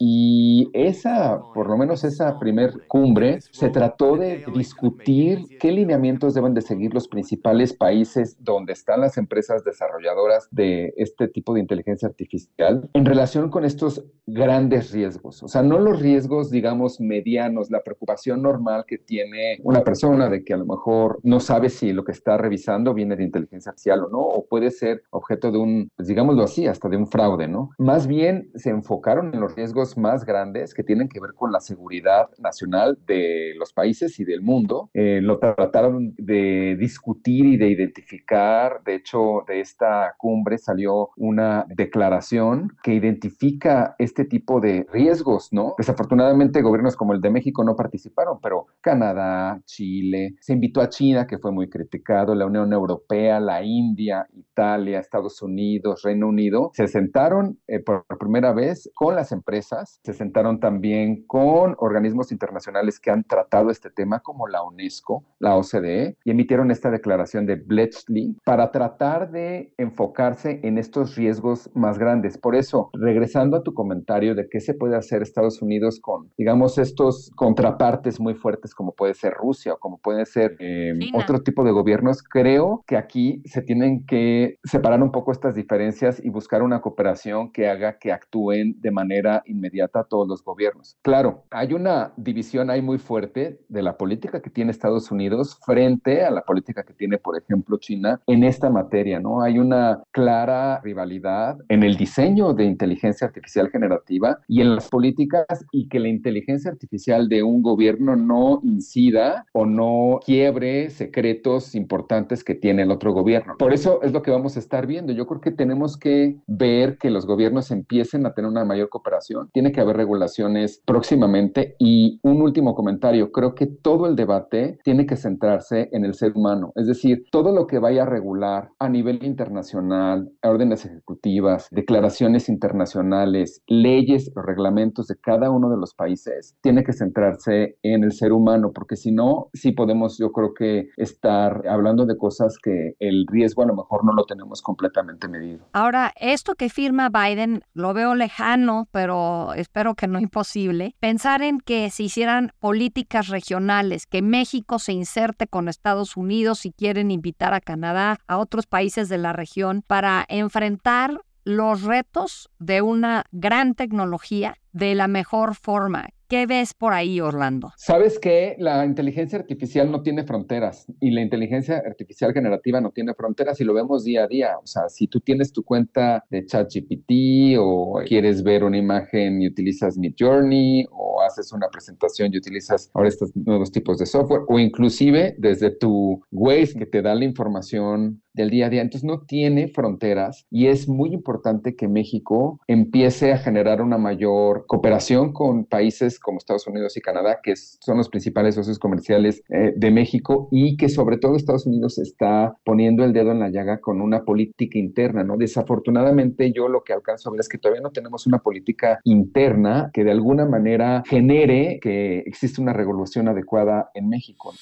Y 0.62 0.70
esa, 0.74 1.42
por 1.54 1.68
lo 1.68 1.76
menos 1.76 2.04
esa 2.04 2.38
primer 2.38 2.86
cumbre, 2.86 3.40
se 3.50 3.68
trató 3.68 4.16
de 4.16 4.44
discutir 4.54 5.40
qué 5.58 5.72
lineamientos 5.72 6.34
deben 6.34 6.54
de 6.54 6.60
seguir 6.60 6.94
los 6.94 7.08
principales 7.08 7.72
países 7.72 8.36
donde 8.38 8.72
están 8.72 9.00
las 9.00 9.18
empresas 9.18 9.64
desarrolladoras 9.64 10.46
de 10.52 10.94
este 10.96 11.26
tipo 11.26 11.52
de 11.52 11.60
inteligencia 11.60 12.06
artificial 12.06 12.88
en 12.92 13.04
relación 13.04 13.50
con 13.50 13.64
estos 13.64 14.04
grandes 14.24 14.92
riesgos. 14.92 15.42
O 15.42 15.48
sea, 15.48 15.64
no 15.64 15.80
los 15.80 16.00
riesgos, 16.00 16.50
digamos, 16.50 17.00
medianos, 17.00 17.68
la 17.72 17.82
preocupación 17.82 18.40
normal 18.40 18.84
que 18.86 18.98
tiene 18.98 19.58
una 19.64 19.82
persona 19.82 20.30
de 20.30 20.44
que 20.44 20.54
a 20.54 20.58
lo 20.58 20.66
mejor 20.66 21.18
no 21.24 21.40
sabe 21.40 21.70
si 21.70 21.92
lo 21.92 22.04
que 22.04 22.12
está 22.12 22.36
revisando 22.36 22.94
viene 22.94 23.16
de 23.16 23.24
inteligencia 23.24 23.70
artificial 23.70 24.04
o 24.04 24.08
no, 24.10 24.20
o 24.20 24.46
puede 24.46 24.70
ser 24.70 25.02
objeto 25.10 25.50
de 25.50 25.58
un, 25.58 25.90
pues 25.96 26.06
digámoslo 26.06 26.44
así, 26.44 26.68
hasta 26.68 26.88
de 26.88 26.98
un 26.98 27.08
fraude, 27.08 27.48
¿no? 27.48 27.70
Más 27.78 28.06
bien 28.06 28.48
se 28.54 28.70
enfocaron 28.70 29.34
en 29.34 29.40
los 29.40 29.56
riesgos 29.56 29.98
más 29.98 30.24
grandes 30.24 30.51
grandes 30.52 30.74
que 30.74 30.82
tienen 30.82 31.08
que 31.08 31.20
ver 31.20 31.32
con 31.34 31.52
la 31.52 31.60
seguridad 31.60 32.28
nacional 32.38 32.98
de 33.06 33.54
los 33.56 33.72
países 33.72 34.18
y 34.20 34.24
del 34.24 34.42
mundo. 34.42 34.90
Eh, 34.94 35.20
lo 35.22 35.38
trataron 35.38 36.14
de 36.16 36.76
discutir 36.78 37.46
y 37.46 37.56
de 37.56 37.68
identificar. 37.68 38.82
De 38.84 38.96
hecho, 38.96 39.44
de 39.46 39.60
esta 39.60 40.14
cumbre 40.18 40.58
salió 40.58 41.10
una 41.16 41.64
declaración 41.68 42.76
que 42.82 42.94
identifica 42.94 43.94
este 43.98 44.24
tipo 44.24 44.60
de 44.60 44.86
riesgos, 44.92 45.52
¿no? 45.52 45.74
Desafortunadamente, 45.78 46.62
gobiernos 46.62 46.96
como 46.96 47.12
el 47.12 47.20
de 47.20 47.30
México 47.30 47.64
no 47.64 47.76
participaron, 47.76 48.38
pero 48.40 48.66
Canadá, 48.80 49.60
Chile, 49.64 50.34
se 50.40 50.52
invitó 50.52 50.80
a 50.80 50.88
China, 50.88 51.26
que 51.26 51.38
fue 51.38 51.52
muy 51.52 51.68
criticado, 51.68 52.34
la 52.34 52.46
Unión 52.46 52.72
Europea, 52.72 53.40
la 53.40 53.62
India, 53.62 54.26
Italia, 54.34 54.98
Estados 54.98 55.40
Unidos, 55.42 56.02
Reino 56.02 56.28
Unido, 56.28 56.70
se 56.74 56.88
sentaron 56.88 57.58
eh, 57.66 57.80
por 57.80 58.04
primera 58.18 58.52
vez 58.52 58.90
con 58.94 59.14
las 59.14 59.32
empresas, 59.32 60.00
se 60.02 60.12
sentaron 60.12 60.41
también 60.60 61.24
con 61.26 61.76
organismos 61.78 62.32
internacionales 62.32 62.98
que 62.98 63.10
han 63.10 63.24
tratado 63.24 63.70
este 63.70 63.90
tema, 63.90 64.20
como 64.20 64.48
la 64.48 64.62
UNESCO, 64.62 65.24
la 65.38 65.56
OCDE, 65.56 66.16
y 66.24 66.30
emitieron 66.30 66.70
esta 66.70 66.90
declaración 66.90 67.46
de 67.46 67.56
Bletchley 67.56 68.36
para 68.44 68.70
tratar 68.72 69.30
de 69.30 69.72
enfocarse 69.78 70.60
en 70.62 70.78
estos 70.78 71.16
riesgos 71.16 71.70
más 71.74 71.98
grandes. 71.98 72.38
Por 72.38 72.56
eso, 72.56 72.90
regresando 72.92 73.56
a 73.56 73.62
tu 73.62 73.72
comentario 73.74 74.34
de 74.34 74.48
qué 74.48 74.60
se 74.60 74.74
puede 74.74 74.96
hacer 74.96 75.22
Estados 75.22 75.62
Unidos 75.62 76.00
con, 76.00 76.30
digamos, 76.36 76.78
estos 76.78 77.30
contrapartes 77.36 78.20
muy 78.20 78.34
fuertes 78.34 78.74
como 78.74 78.92
puede 78.92 79.14
ser 79.14 79.34
Rusia 79.34 79.74
o 79.74 79.78
como 79.78 79.98
puede 79.98 80.26
ser 80.26 80.56
eh, 80.58 80.92
otro 81.14 81.42
tipo 81.42 81.64
de 81.64 81.72
gobiernos, 81.72 82.22
creo 82.22 82.82
que 82.86 82.96
aquí 82.96 83.42
se 83.44 83.62
tienen 83.62 84.04
que 84.06 84.58
separar 84.64 85.02
un 85.02 85.12
poco 85.12 85.32
estas 85.32 85.54
diferencias 85.54 86.22
y 86.24 86.30
buscar 86.30 86.62
una 86.62 86.80
cooperación 86.80 87.52
que 87.52 87.68
haga 87.68 87.98
que 87.98 88.12
actúen 88.12 88.80
de 88.80 88.90
manera 88.90 89.42
inmediata 89.46 90.04
todos 90.04 90.28
los 90.28 90.31
gobiernos. 90.40 90.96
Claro, 91.02 91.44
hay 91.50 91.74
una 91.74 92.12
división 92.16 92.70
ahí 92.70 92.80
muy 92.80 92.98
fuerte 92.98 93.60
de 93.68 93.82
la 93.82 93.98
política 93.98 94.40
que 94.40 94.50
tiene 94.50 94.70
Estados 94.70 95.10
Unidos 95.10 95.58
frente 95.66 96.24
a 96.24 96.30
la 96.30 96.42
política 96.42 96.84
que 96.84 96.94
tiene, 96.94 97.18
por 97.18 97.36
ejemplo, 97.36 97.76
China 97.78 98.20
en 98.26 98.44
esta 98.44 98.70
materia, 98.70 99.20
¿no? 99.20 99.42
Hay 99.42 99.58
una 99.58 100.02
clara 100.12 100.80
rivalidad 100.80 101.58
en 101.68 101.82
el 101.82 101.96
diseño 101.96 102.54
de 102.54 102.64
inteligencia 102.64 103.26
artificial 103.26 103.70
generativa 103.70 104.38
y 104.48 104.60
en 104.60 104.74
las 104.74 104.88
políticas 104.88 105.46
y 105.72 105.88
que 105.88 105.98
la 105.98 106.08
inteligencia 106.08 106.70
artificial 106.70 107.28
de 107.28 107.42
un 107.42 107.62
gobierno 107.62 108.16
no 108.16 108.60
incida 108.62 109.46
o 109.52 109.66
no 109.66 110.20
quiebre 110.24 110.90
secretos 110.90 111.74
importantes 111.74 112.44
que 112.44 112.54
tiene 112.54 112.82
el 112.82 112.90
otro 112.90 113.12
gobierno. 113.12 113.56
Por 113.58 113.72
eso 113.72 114.00
es 114.02 114.12
lo 114.12 114.22
que 114.22 114.30
vamos 114.30 114.56
a 114.56 114.60
estar 114.60 114.86
viendo. 114.86 115.12
Yo 115.12 115.26
creo 115.26 115.40
que 115.40 115.50
tenemos 115.50 115.96
que 115.96 116.36
ver 116.46 116.98
que 116.98 117.10
los 117.10 117.26
gobiernos 117.26 117.70
empiecen 117.70 118.26
a 118.26 118.34
tener 118.34 118.50
una 118.50 118.64
mayor 118.64 118.88
cooperación. 118.88 119.50
Tiene 119.52 119.72
que 119.72 119.80
haber 119.80 119.96
regulaciones 120.12 120.82
próximamente. 120.84 121.74
Y 121.78 122.20
un 122.22 122.42
último 122.42 122.74
comentario, 122.74 123.32
creo 123.32 123.54
que 123.54 123.66
todo 123.66 124.06
el 124.06 124.16
debate 124.16 124.78
tiene 124.84 125.06
que 125.06 125.16
centrarse 125.16 125.88
en 125.92 126.04
el 126.04 126.14
ser 126.14 126.32
humano. 126.34 126.72
Es 126.76 126.86
decir, 126.86 127.24
todo 127.30 127.52
lo 127.52 127.66
que 127.66 127.78
vaya 127.78 128.02
a 128.02 128.06
regular 128.06 128.70
a 128.78 128.88
nivel 128.88 129.24
internacional, 129.24 130.30
órdenes 130.42 130.84
ejecutivas, 130.84 131.68
declaraciones 131.70 132.48
internacionales, 132.48 133.62
leyes 133.66 134.30
o 134.36 134.42
reglamentos 134.42 135.06
de 135.06 135.16
cada 135.16 135.50
uno 135.50 135.70
de 135.70 135.78
los 135.78 135.94
países, 135.94 136.56
tiene 136.60 136.84
que 136.84 136.92
centrarse 136.92 137.76
en 137.82 138.04
el 138.04 138.12
ser 138.12 138.32
humano, 138.32 138.72
porque 138.74 138.96
si 138.96 139.12
no, 139.12 139.48
sí 139.54 139.72
podemos, 139.72 140.18
yo 140.18 140.30
creo 140.32 140.52
que 140.52 140.88
estar 140.96 141.66
hablando 141.66 142.04
de 142.04 142.16
cosas 142.16 142.56
que 142.62 142.94
el 142.98 143.26
riesgo 143.26 143.62
a 143.62 143.66
lo 143.66 143.74
mejor 143.74 144.04
no 144.04 144.12
lo 144.12 144.24
tenemos 144.24 144.60
completamente 144.60 145.28
medido. 145.28 145.64
Ahora, 145.72 146.12
esto 146.20 146.54
que 146.54 146.68
firma 146.68 147.08
Biden 147.08 147.62
lo 147.72 147.94
veo 147.94 148.14
lejano, 148.14 148.88
pero 148.90 149.54
espero 149.54 149.94
que 149.94 150.01
no 150.06 150.18
imposible. 150.20 150.94
Pensar 151.00 151.42
en 151.42 151.60
que 151.60 151.90
se 151.90 152.04
hicieran 152.04 152.52
políticas 152.58 153.28
regionales, 153.28 154.06
que 154.06 154.22
México 154.22 154.78
se 154.78 154.92
inserte 154.92 155.46
con 155.46 155.68
Estados 155.68 156.16
Unidos 156.16 156.66
y 156.66 156.72
quieren 156.72 157.10
invitar 157.10 157.54
a 157.54 157.60
Canadá, 157.60 158.18
a 158.26 158.38
otros 158.38 158.66
países 158.66 159.08
de 159.08 159.18
la 159.18 159.32
región, 159.32 159.82
para 159.86 160.24
enfrentar 160.28 161.20
los 161.44 161.82
retos 161.82 162.50
de 162.58 162.82
una 162.82 163.24
gran 163.32 163.74
tecnología 163.74 164.56
de 164.72 164.94
la 164.94 165.08
mejor 165.08 165.54
forma. 165.54 166.08
¿Qué 166.32 166.46
ves 166.46 166.72
por 166.72 166.94
ahí, 166.94 167.20
Orlando? 167.20 167.72
Sabes 167.76 168.18
que 168.18 168.56
la 168.58 168.86
inteligencia 168.86 169.38
artificial 169.38 169.90
no 169.90 170.00
tiene 170.00 170.24
fronteras 170.24 170.86
y 170.98 171.10
la 171.10 171.20
inteligencia 171.20 171.82
artificial 171.84 172.32
generativa 172.32 172.80
no 172.80 172.90
tiene 172.90 173.12
fronteras 173.12 173.60
y 173.60 173.64
lo 173.64 173.74
vemos 173.74 174.02
día 174.02 174.24
a 174.24 174.28
día. 174.28 174.56
O 174.56 174.66
sea, 174.66 174.88
si 174.88 175.08
tú 175.08 175.20
tienes 175.20 175.52
tu 175.52 175.62
cuenta 175.62 176.24
de 176.30 176.46
ChatGPT 176.46 177.58
o 177.58 178.00
quieres 178.06 178.42
ver 178.42 178.64
una 178.64 178.78
imagen 178.78 179.42
y 179.42 179.46
utilizas 179.46 179.98
Midjourney 179.98 180.86
o 180.90 181.20
haces 181.20 181.52
una 181.52 181.68
presentación 181.68 182.32
y 182.32 182.38
utilizas 182.38 182.90
ahora 182.94 183.10
estos 183.10 183.36
nuevos 183.36 183.70
tipos 183.70 183.98
de 183.98 184.06
software 184.06 184.40
o 184.48 184.58
inclusive 184.58 185.34
desde 185.36 185.70
tu 185.70 186.22
Waze 186.30 186.78
que 186.78 186.86
te 186.86 187.02
da 187.02 187.14
la 187.14 187.26
información 187.26 188.22
del 188.34 188.50
día 188.50 188.66
a 188.66 188.70
día. 188.70 188.82
Entonces 188.82 189.04
no 189.04 189.20
tiene 189.20 189.68
fronteras 189.68 190.46
y 190.50 190.66
es 190.66 190.88
muy 190.88 191.12
importante 191.12 191.76
que 191.76 191.88
México 191.88 192.60
empiece 192.66 193.32
a 193.32 193.38
generar 193.38 193.82
una 193.82 193.98
mayor 193.98 194.64
cooperación 194.66 195.32
con 195.32 195.64
países 195.64 196.18
como 196.18 196.38
Estados 196.38 196.66
Unidos 196.66 196.96
y 196.96 197.00
Canadá, 197.00 197.40
que 197.42 197.54
son 197.56 197.98
los 197.98 198.08
principales 198.08 198.54
socios 198.54 198.78
comerciales 198.78 199.42
eh, 199.48 199.72
de 199.76 199.90
México 199.90 200.48
y 200.50 200.76
que 200.76 200.88
sobre 200.88 201.18
todo 201.18 201.36
Estados 201.36 201.66
Unidos 201.66 201.98
está 201.98 202.56
poniendo 202.64 203.04
el 203.04 203.12
dedo 203.12 203.32
en 203.32 203.40
la 203.40 203.50
llaga 203.50 203.80
con 203.80 204.00
una 204.00 204.24
política 204.24 204.78
interna, 204.78 205.24
¿no? 205.24 205.36
Desafortunadamente 205.36 206.52
yo 206.52 206.68
lo 206.68 206.82
que 206.82 206.92
alcanzo 206.92 207.28
a 207.28 207.32
ver 207.32 207.40
es 207.40 207.48
que 207.48 207.58
todavía 207.58 207.82
no 207.82 207.90
tenemos 207.90 208.26
una 208.26 208.38
política 208.38 209.00
interna 209.04 209.90
que 209.92 210.04
de 210.04 210.10
alguna 210.10 210.46
manera 210.46 211.02
genere 211.06 211.78
que 211.80 212.18
existe 212.20 212.60
una 212.60 212.72
regulación 212.72 213.28
adecuada 213.28 213.90
en 213.94 214.08
México 214.08 214.52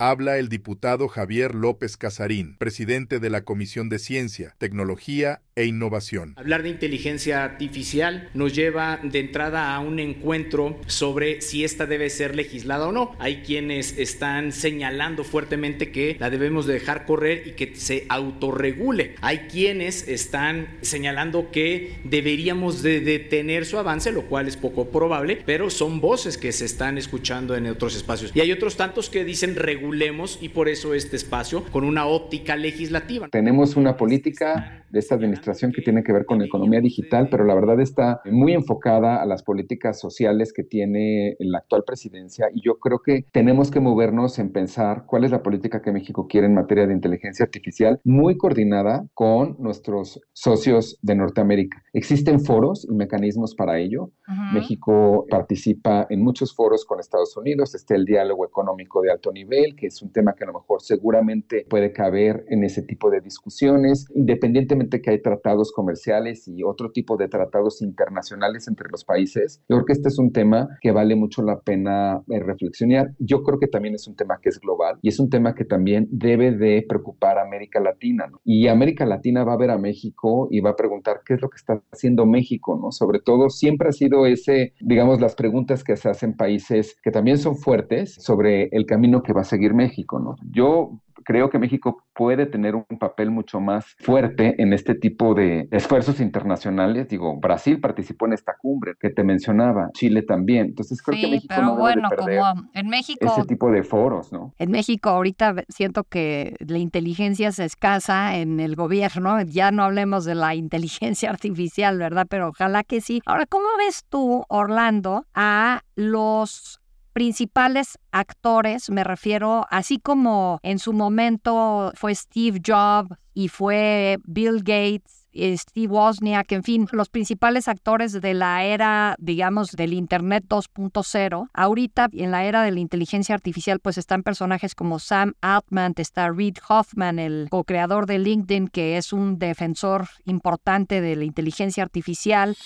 habla 0.00 0.38
el 0.38 0.48
diputado 0.48 1.08
Javier 1.08 1.54
López 1.54 1.98
Casarín, 1.98 2.56
presidente 2.56 3.20
de 3.20 3.28
la 3.28 3.44
Comisión 3.44 3.90
de 3.90 3.98
Ciencia, 3.98 4.54
Tecnología 4.56 5.42
e 5.60 5.66
Innovación. 5.66 6.34
Hablar 6.36 6.62
de 6.62 6.70
inteligencia 6.70 7.44
artificial 7.44 8.28
nos 8.34 8.54
lleva 8.54 8.98
de 9.02 9.20
entrada 9.20 9.74
a 9.74 9.80
un 9.80 9.98
encuentro 9.98 10.78
sobre 10.86 11.40
si 11.40 11.64
esta 11.64 11.86
debe 11.86 12.10
ser 12.10 12.34
legislada 12.34 12.88
o 12.88 12.92
no. 12.92 13.12
Hay 13.18 13.42
quienes 13.42 13.98
están 13.98 14.52
señalando 14.52 15.22
fuertemente 15.22 15.92
que 15.92 16.16
la 16.18 16.30
debemos 16.30 16.66
dejar 16.66 17.06
correr 17.06 17.44
y 17.46 17.52
que 17.52 17.76
se 17.76 18.06
autorregule. 18.08 19.14
Hay 19.20 19.38
quienes 19.50 20.08
están 20.08 20.68
señalando 20.80 21.50
que 21.50 21.98
deberíamos 22.04 22.82
de 22.82 23.00
detener 23.00 23.64
su 23.64 23.78
avance, 23.78 24.10
lo 24.10 24.22
cual 24.22 24.48
es 24.48 24.56
poco 24.56 24.90
probable, 24.90 25.42
pero 25.46 25.70
son 25.70 26.00
voces 26.00 26.36
que 26.36 26.52
se 26.52 26.64
están 26.64 26.98
escuchando 26.98 27.54
en 27.54 27.66
otros 27.66 27.94
espacios. 27.94 28.32
Y 28.34 28.40
hay 28.40 28.50
otros 28.50 28.76
tantos 28.76 29.08
que 29.08 29.24
dicen 29.24 29.54
regular 29.54 30.00
y 30.40 30.48
por 30.48 30.68
eso 30.68 30.94
este 30.94 31.16
espacio 31.16 31.64
con 31.64 31.84
una 31.84 32.06
óptica 32.06 32.56
legislativa. 32.56 33.28
Tenemos 33.28 33.76
una 33.76 33.96
política 33.96 34.84
de 34.88 34.98
esta 34.98 35.14
administración 35.14 35.49
que 35.74 35.82
tiene 35.82 36.02
que 36.02 36.12
ver 36.12 36.24
con 36.24 36.38
la 36.38 36.46
economía 36.46 36.80
digital, 36.80 37.28
pero 37.30 37.44
la 37.44 37.54
verdad 37.54 37.80
está 37.80 38.20
muy 38.24 38.52
enfocada 38.52 39.20
a 39.20 39.26
las 39.26 39.42
políticas 39.42 39.98
sociales 39.98 40.52
que 40.52 40.62
tiene 40.62 41.36
la 41.40 41.58
actual 41.58 41.82
presidencia 41.84 42.46
y 42.54 42.62
yo 42.64 42.78
creo 42.78 43.00
que 43.04 43.24
tenemos 43.32 43.70
que 43.70 43.80
movernos 43.80 44.38
en 44.38 44.52
pensar 44.52 45.04
cuál 45.06 45.24
es 45.24 45.32
la 45.32 45.42
política 45.42 45.82
que 45.82 45.92
México 45.92 46.26
quiere 46.28 46.46
en 46.46 46.54
materia 46.54 46.86
de 46.86 46.94
inteligencia 46.94 47.44
artificial, 47.44 48.00
muy 48.04 48.36
coordinada 48.36 49.06
con 49.12 49.56
nuestros 49.58 50.20
socios 50.32 50.98
de 51.02 51.16
Norteamérica. 51.16 51.82
Existen 51.92 52.40
foros 52.40 52.86
y 52.88 52.94
mecanismos 52.94 53.54
para 53.54 53.78
ello. 53.78 54.12
México 54.54 55.26
participa 55.28 56.06
en 56.08 56.22
muchos 56.22 56.54
foros 56.54 56.84
con 56.84 57.00
Estados 57.00 57.36
Unidos, 57.36 57.74
está 57.74 57.96
el 57.96 58.04
diálogo 58.04 58.46
económico 58.46 59.02
de 59.02 59.10
alto 59.10 59.32
nivel, 59.32 59.74
que 59.74 59.88
es 59.88 60.00
un 60.02 60.12
tema 60.12 60.34
que 60.34 60.44
a 60.44 60.46
lo 60.46 60.52
mejor 60.52 60.80
seguramente 60.80 61.66
puede 61.68 61.92
caber 61.92 62.44
en 62.48 62.62
ese 62.62 62.82
tipo 62.82 63.10
de 63.10 63.20
discusiones, 63.20 64.06
independientemente 64.14 65.02
que 65.02 65.10
hay 65.10 65.20
tratados 65.20 65.39
comerciales 65.74 66.46
y 66.48 66.62
otro 66.62 66.90
tipo 66.90 67.16
de 67.16 67.28
tratados 67.28 67.82
internacionales 67.82 68.68
entre 68.68 68.88
los 68.90 69.04
países. 69.04 69.60
Yo 69.68 69.76
creo 69.76 69.86
que 69.86 69.92
este 69.92 70.08
es 70.08 70.18
un 70.18 70.32
tema 70.32 70.68
que 70.80 70.92
vale 70.92 71.16
mucho 71.16 71.42
la 71.42 71.60
pena 71.60 72.22
eh, 72.28 72.40
reflexionar. 72.40 73.10
Yo 73.18 73.42
creo 73.42 73.58
que 73.58 73.66
también 73.66 73.94
es 73.94 74.06
un 74.06 74.16
tema 74.16 74.38
que 74.40 74.48
es 74.48 74.60
global 74.60 74.98
y 75.02 75.08
es 75.08 75.18
un 75.20 75.28
tema 75.28 75.54
que 75.54 75.64
también 75.64 76.08
debe 76.10 76.52
de 76.52 76.84
preocupar 76.88 77.38
a 77.38 77.42
América 77.42 77.80
Latina. 77.80 78.30
Y 78.44 78.68
América 78.68 79.04
Latina 79.06 79.44
va 79.44 79.54
a 79.54 79.58
ver 79.58 79.70
a 79.70 79.78
México 79.78 80.48
y 80.50 80.60
va 80.60 80.70
a 80.70 80.76
preguntar 80.76 81.20
qué 81.24 81.34
es 81.34 81.42
lo 81.42 81.48
que 81.50 81.56
está 81.56 81.82
haciendo 81.92 82.26
México, 82.26 82.78
¿no? 82.80 82.92
Sobre 82.92 83.20
todo, 83.20 83.50
siempre 83.50 83.88
ha 83.88 83.92
sido 83.92 84.26
ese, 84.26 84.74
digamos, 84.80 85.20
las 85.20 85.34
preguntas 85.34 85.84
que 85.84 85.96
se 85.96 86.08
hacen 86.08 86.36
países 86.36 86.96
que 87.02 87.10
también 87.10 87.38
son 87.38 87.56
fuertes 87.56 88.14
sobre 88.14 88.68
el 88.72 88.86
camino 88.86 89.22
que 89.22 89.32
va 89.32 89.42
a 89.42 89.44
seguir 89.44 89.74
México, 89.74 90.18
¿no? 90.18 90.36
Yo 90.50 91.00
creo 91.30 91.48
que 91.48 91.60
México 91.60 92.02
puede 92.12 92.44
tener 92.44 92.74
un 92.74 92.98
papel 92.98 93.30
mucho 93.30 93.60
más 93.60 93.94
fuerte 94.00 94.60
en 94.60 94.72
este 94.72 94.96
tipo 94.96 95.32
de 95.32 95.68
esfuerzos 95.70 96.18
internacionales. 96.18 97.08
Digo, 97.08 97.38
Brasil 97.38 97.78
participó 97.78 98.26
en 98.26 98.32
esta 98.32 98.56
cumbre 98.60 98.94
que 98.98 99.10
te 99.10 99.22
mencionaba, 99.22 99.90
Chile 99.92 100.22
también. 100.22 100.66
Entonces 100.66 101.00
creo 101.00 101.20
que 101.20 101.30
México 101.30 101.54
no 101.62 101.76
debe 101.76 101.78
bueno, 101.78 102.08
perder 102.08 102.42
en 102.74 102.88
México, 102.88 103.24
ese 103.24 103.46
tipo 103.46 103.70
de 103.70 103.84
foros, 103.84 104.32
¿no? 104.32 104.52
En 104.58 104.72
México 104.72 105.10
ahorita 105.10 105.54
siento 105.68 106.02
que 106.02 106.56
la 106.66 106.78
inteligencia 106.78 107.46
es 107.46 107.60
escasa 107.60 108.36
en 108.36 108.58
el 108.58 108.74
gobierno. 108.74 109.40
Ya 109.42 109.70
no 109.70 109.84
hablemos 109.84 110.24
de 110.24 110.34
la 110.34 110.56
inteligencia 110.56 111.30
artificial, 111.30 111.96
¿verdad? 111.96 112.26
Pero 112.28 112.48
ojalá 112.48 112.82
que 112.82 113.00
sí. 113.00 113.22
Ahora, 113.24 113.46
¿cómo 113.46 113.68
ves 113.78 114.04
tú, 114.08 114.42
Orlando, 114.48 115.26
a 115.32 115.82
los 115.94 116.80
principales 117.12 117.98
actores, 118.12 118.90
me 118.90 119.04
refiero, 119.04 119.66
así 119.70 119.98
como 119.98 120.58
en 120.62 120.78
su 120.78 120.92
momento 120.92 121.92
fue 121.94 122.14
Steve 122.14 122.60
Jobs 122.64 123.16
y 123.34 123.48
fue 123.48 124.18
Bill 124.24 124.58
Gates, 124.58 125.20
Steve 125.32 125.92
Wozniak, 125.92 126.50
en 126.52 126.62
fin, 126.62 126.88
los 126.92 127.08
principales 127.08 127.68
actores 127.68 128.20
de 128.20 128.34
la 128.34 128.64
era, 128.64 129.14
digamos, 129.18 129.72
del 129.72 129.92
Internet 129.92 130.44
2.0. 130.48 131.48
Ahorita, 131.52 132.08
en 132.12 132.30
la 132.30 132.44
era 132.44 132.62
de 132.62 132.72
la 132.72 132.80
inteligencia 132.80 133.34
artificial, 133.34 133.78
pues 133.80 133.96
están 133.98 134.22
personajes 134.22 134.74
como 134.74 134.98
Sam 134.98 135.34
Altman, 135.40 135.94
está 135.96 136.30
Reid 136.30 136.56
Hoffman, 136.68 137.18
el 137.18 137.46
co-creador 137.50 138.06
de 138.06 138.18
LinkedIn, 138.18 138.68
que 138.68 138.96
es 138.96 139.12
un 139.12 139.38
defensor 139.38 140.08
importante 140.24 141.00
de 141.00 141.16
la 141.16 141.24
inteligencia 141.24 141.82
artificial. 141.84 142.56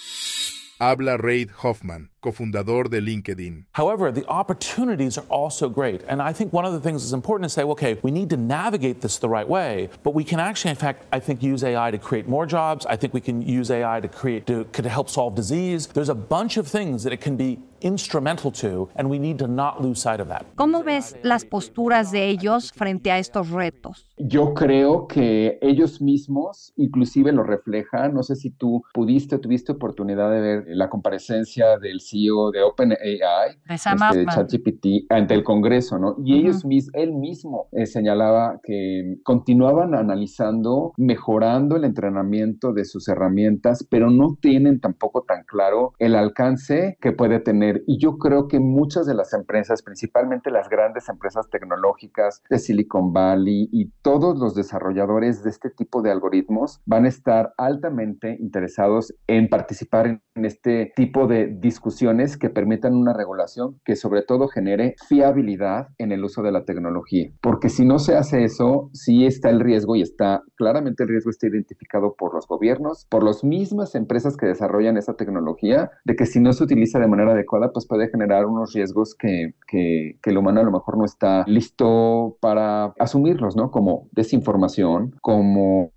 Habla 0.80 1.18
Reid 1.18 1.50
Hoffman, 1.62 2.08
cofundador 2.20 2.90
de 2.90 3.00
LinkedIn. 3.00 3.64
However, 3.72 4.10
the 4.10 4.26
opportunities 4.26 5.16
are 5.16 5.24
also 5.30 5.68
great. 5.68 6.02
And 6.08 6.20
I 6.20 6.32
think 6.32 6.52
one 6.52 6.64
of 6.64 6.72
the 6.72 6.80
things 6.80 7.02
that's 7.02 7.12
important 7.12 7.48
to 7.48 7.54
say, 7.54 7.62
okay, 7.62 7.98
we 8.02 8.10
need 8.10 8.28
to 8.30 8.36
navigate 8.36 9.00
this 9.00 9.18
the 9.18 9.28
right 9.28 9.48
way, 9.48 9.88
but 10.02 10.14
we 10.14 10.24
can 10.24 10.40
actually, 10.40 10.70
in 10.70 10.76
fact, 10.76 11.04
I 11.12 11.20
think 11.20 11.42
use 11.42 11.62
AI 11.62 11.92
to 11.92 11.98
create 11.98 12.26
more 12.28 12.44
jobs. 12.44 12.86
I 12.86 12.96
think 12.96 13.14
we 13.14 13.20
can 13.20 13.40
use 13.40 13.70
AI 13.70 14.00
to 14.00 14.08
create, 14.08 14.46
to, 14.48 14.64
to 14.64 14.88
help 14.88 15.08
solve 15.08 15.36
disease. 15.36 15.86
There's 15.86 16.08
a 16.08 16.14
bunch 16.14 16.56
of 16.56 16.66
things 16.66 17.04
that 17.04 17.12
it 17.12 17.20
can 17.20 17.36
be 17.36 17.60
instrumental 17.80 18.50
to, 18.50 18.88
and 18.96 19.08
we 19.08 19.18
need 19.18 19.38
to 19.38 19.46
not 19.46 19.80
lose 19.80 20.00
sight 20.00 20.18
of 20.18 20.28
that. 20.28 20.44
¿Cómo 20.56 20.82
ves 20.82 21.16
las 21.22 21.44
posturas 21.44 22.10
de 22.10 22.30
ellos 22.30 22.72
frente 22.72 23.12
a 23.12 23.18
estos 23.18 23.50
retos? 23.50 24.06
Yo 24.16 24.54
creo 24.54 25.08
que 25.08 25.58
ellos 25.60 26.00
mismos 26.00 26.72
inclusive 26.76 27.32
lo 27.32 27.42
reflejan. 27.42 28.14
No 28.14 28.22
sé 28.22 28.36
si 28.36 28.50
tú 28.50 28.82
pudiste, 28.92 29.38
tuviste 29.38 29.72
oportunidad 29.72 30.30
de 30.30 30.40
ver 30.40 30.64
la 30.68 30.88
comparecencia 30.88 31.78
del 31.78 32.00
CEO 32.00 32.50
de 32.52 32.62
OpenAI, 32.62 33.58
de 33.68 33.74
este, 33.74 34.26
ChatGPT, 34.26 34.86
ante 35.10 35.34
el 35.34 35.42
Congreso, 35.42 35.98
¿no? 35.98 36.16
Y 36.24 36.38
ellos 36.38 36.64
mismos, 36.64 36.94
él 36.94 37.12
mismo 37.12 37.68
eh, 37.72 37.86
señalaba 37.86 38.60
que 38.62 39.16
continuaban 39.24 39.94
analizando, 39.94 40.92
mejorando 40.96 41.76
el 41.76 41.84
entrenamiento 41.84 42.72
de 42.72 42.84
sus 42.84 43.08
herramientas, 43.08 43.86
pero 43.90 44.10
no 44.10 44.36
tienen 44.40 44.80
tampoco 44.80 45.22
tan 45.22 45.44
claro 45.44 45.92
el 45.98 46.14
alcance 46.14 46.96
que 47.00 47.12
puede 47.12 47.40
tener. 47.40 47.82
Y 47.86 47.98
yo 47.98 48.18
creo 48.18 48.46
que 48.46 48.60
muchas 48.60 49.06
de 49.06 49.14
las 49.14 49.32
empresas, 49.32 49.82
principalmente 49.82 50.50
las 50.50 50.68
grandes 50.68 51.08
empresas 51.08 51.48
tecnológicas 51.50 52.42
de 52.48 52.58
Silicon 52.58 53.12
Valley 53.12 53.68
y 53.72 53.90
todos 54.04 54.38
los 54.38 54.54
desarrolladores 54.54 55.42
de 55.42 55.48
este 55.48 55.70
tipo 55.70 56.02
de 56.02 56.12
algoritmos 56.12 56.82
van 56.84 57.06
a 57.06 57.08
estar 57.08 57.54
altamente 57.56 58.36
interesados 58.38 59.14
en 59.26 59.48
participar 59.48 60.20
en 60.34 60.44
este 60.44 60.92
tipo 60.94 61.26
de 61.26 61.46
discusiones 61.46 62.36
que 62.36 62.50
permitan 62.50 62.94
una 62.94 63.14
regulación 63.14 63.80
que 63.82 63.96
sobre 63.96 64.20
todo 64.20 64.48
genere 64.48 64.94
fiabilidad 65.08 65.88
en 65.96 66.12
el 66.12 66.22
uso 66.22 66.42
de 66.42 66.52
la 66.52 66.66
tecnología. 66.66 67.30
Porque 67.40 67.70
si 67.70 67.86
no 67.86 67.98
se 67.98 68.14
hace 68.14 68.44
eso, 68.44 68.90
sí 68.92 69.24
está 69.24 69.48
el 69.48 69.60
riesgo 69.60 69.96
y 69.96 70.02
está 70.02 70.42
claramente 70.56 71.04
el 71.04 71.08
riesgo 71.08 71.30
está 71.30 71.46
identificado 71.46 72.14
por 72.14 72.34
los 72.34 72.46
gobiernos, 72.46 73.06
por 73.08 73.24
las 73.24 73.42
mismas 73.42 73.94
empresas 73.94 74.36
que 74.36 74.44
desarrollan 74.44 74.98
esa 74.98 75.14
tecnología, 75.14 75.90
de 76.04 76.14
que 76.14 76.26
si 76.26 76.40
no 76.40 76.52
se 76.52 76.64
utiliza 76.64 76.98
de 76.98 77.08
manera 77.08 77.32
adecuada, 77.32 77.72
pues 77.72 77.86
puede 77.86 78.10
generar 78.10 78.44
unos 78.44 78.74
riesgos 78.74 79.14
que, 79.14 79.54
que, 79.66 80.18
que 80.22 80.30
el 80.30 80.36
humano 80.36 80.60
a 80.60 80.64
lo 80.64 80.72
mejor 80.72 80.98
no 80.98 81.06
está 81.06 81.44
listo 81.46 82.36
para 82.42 82.92
asumirlos, 82.98 83.56
¿no? 83.56 83.70
Como 83.70 83.93
desinformación, 84.12 85.14
como 85.20 85.92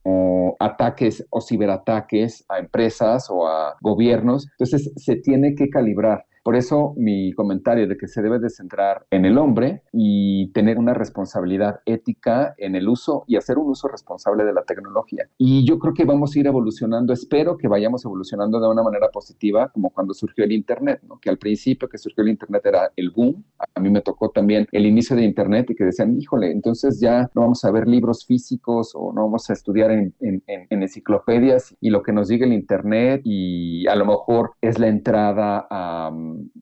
ataques 0.60 1.26
o 1.30 1.42
ciberataques 1.42 2.46
a 2.50 2.60
empresas 2.60 3.28
o 3.30 3.48
a 3.48 3.76
gobiernos. 3.82 4.48
Entonces 4.58 4.92
se 4.96 5.16
tiene 5.18 5.56
que 5.56 5.70
calibrar. 5.70 6.26
Por 6.48 6.56
eso 6.56 6.94
mi 6.96 7.34
comentario 7.34 7.90
de 7.90 7.98
que 7.98 8.08
se 8.08 8.22
debe 8.22 8.40
de 8.40 8.50
centrar 8.50 9.06
en 9.12 9.26
el 9.26 9.38
hombre 9.38 9.84
y 9.92 10.50
tener 10.54 10.78
una 10.78 10.94
responsabilidad 10.94 11.82
ética 11.86 12.56
en 12.58 12.78
el 12.78 12.88
uso 12.88 13.26
y 13.28 13.36
hacer 13.36 13.58
un 13.58 13.72
uso 13.72 13.90
responsable 13.90 14.46
de 14.46 14.54
la 14.54 14.64
tecnología. 14.64 15.28
Y 15.38 15.68
yo 15.68 15.78
creo 15.78 15.94
que 15.94 16.06
vamos 16.06 16.34
a 16.34 16.40
ir 16.40 16.48
evolucionando, 16.48 17.12
espero 17.12 17.58
que 17.58 17.68
vayamos 17.68 18.06
evolucionando 18.06 18.62
de 18.62 18.70
una 18.70 18.82
manera 18.82 19.10
positiva, 19.10 19.68
como 19.74 19.90
cuando 19.90 20.14
surgió 20.14 20.46
el 20.46 20.54
Internet, 20.54 21.02
¿no? 21.06 21.20
que 21.20 21.30
al 21.30 21.38
principio 21.38 21.90
que 21.90 21.98
surgió 21.98 22.24
el 22.24 22.30
Internet 22.30 22.66
era 22.66 22.94
el 22.96 23.10
boom. 23.10 23.44
A 23.76 23.82
mí 23.82 23.90
me 23.90 24.00
tocó 24.00 24.30
también 24.30 24.68
el 24.72 24.86
inicio 24.86 25.18
de 25.18 25.24
Internet 25.24 25.70
y 25.72 25.76
que 25.76 25.84
decían, 25.84 26.16
híjole, 26.18 26.50
entonces 26.52 27.02
ya 27.02 27.30
no 27.36 27.42
vamos 27.42 27.66
a 27.66 27.72
ver 27.72 27.90
libros 27.90 28.26
físicos 28.26 28.94
o 28.96 29.12
no 29.12 29.24
vamos 29.24 29.50
a 29.50 29.54
estudiar 29.54 29.92
en, 29.92 30.14
en, 30.22 30.42
en 30.48 30.82
enciclopedias 30.82 31.76
y 31.82 31.90
lo 31.90 32.04
que 32.04 32.14
nos 32.14 32.30
diga 32.30 32.46
el 32.46 32.54
Internet 32.54 33.20
y 33.26 33.86
a 33.88 33.96
lo 33.98 34.06
mejor 34.06 34.54
es 34.62 34.80
la 34.80 34.88
entrada 34.88 35.68
a 35.70 36.10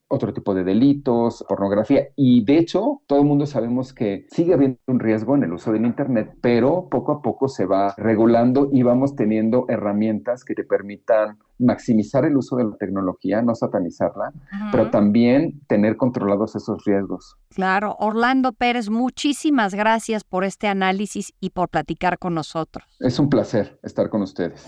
otro 0.07 0.33
tipo 0.33 0.53
de 0.53 0.63
delitos, 0.63 1.43
pornografía. 1.47 2.07
Y 2.15 2.43
de 2.45 2.57
hecho, 2.57 3.01
todo 3.07 3.19
el 3.19 3.25
mundo 3.25 3.45
sabemos 3.45 3.93
que 3.93 4.25
sigue 4.29 4.53
habiendo 4.53 4.77
un 4.87 4.99
riesgo 4.99 5.35
en 5.35 5.43
el 5.43 5.53
uso 5.53 5.71
del 5.71 5.85
Internet, 5.85 6.35
pero 6.41 6.87
poco 6.89 7.11
a 7.11 7.21
poco 7.21 7.47
se 7.47 7.65
va 7.65 7.93
regulando 7.97 8.69
y 8.71 8.83
vamos 8.83 9.15
teniendo 9.15 9.65
herramientas 9.67 10.43
que 10.43 10.55
te 10.55 10.63
permitan 10.63 11.37
maximizar 11.57 12.25
el 12.25 12.35
uso 12.37 12.57
de 12.57 12.65
la 12.65 12.75
tecnología, 12.77 13.41
no 13.41 13.55
satanizarla, 13.55 14.33
pero 14.71 14.89
también 14.89 15.61
tener 15.67 15.95
controlados 15.95 16.55
esos 16.55 16.83
riesgos. 16.83 17.37
Claro, 17.49 17.95
Orlando 17.99 18.51
Pérez, 18.51 18.89
muchísimas 18.89 19.73
gracias 19.73 20.23
por 20.23 20.43
este 20.43 20.67
análisis 20.67 21.33
y 21.39 21.51
por 21.51 21.69
platicar 21.69 22.19
con 22.19 22.33
nosotros. 22.33 22.85
Es 22.99 23.19
un 23.19 23.29
placer 23.29 23.79
estar 23.83 24.09
con 24.09 24.21
ustedes. 24.21 24.67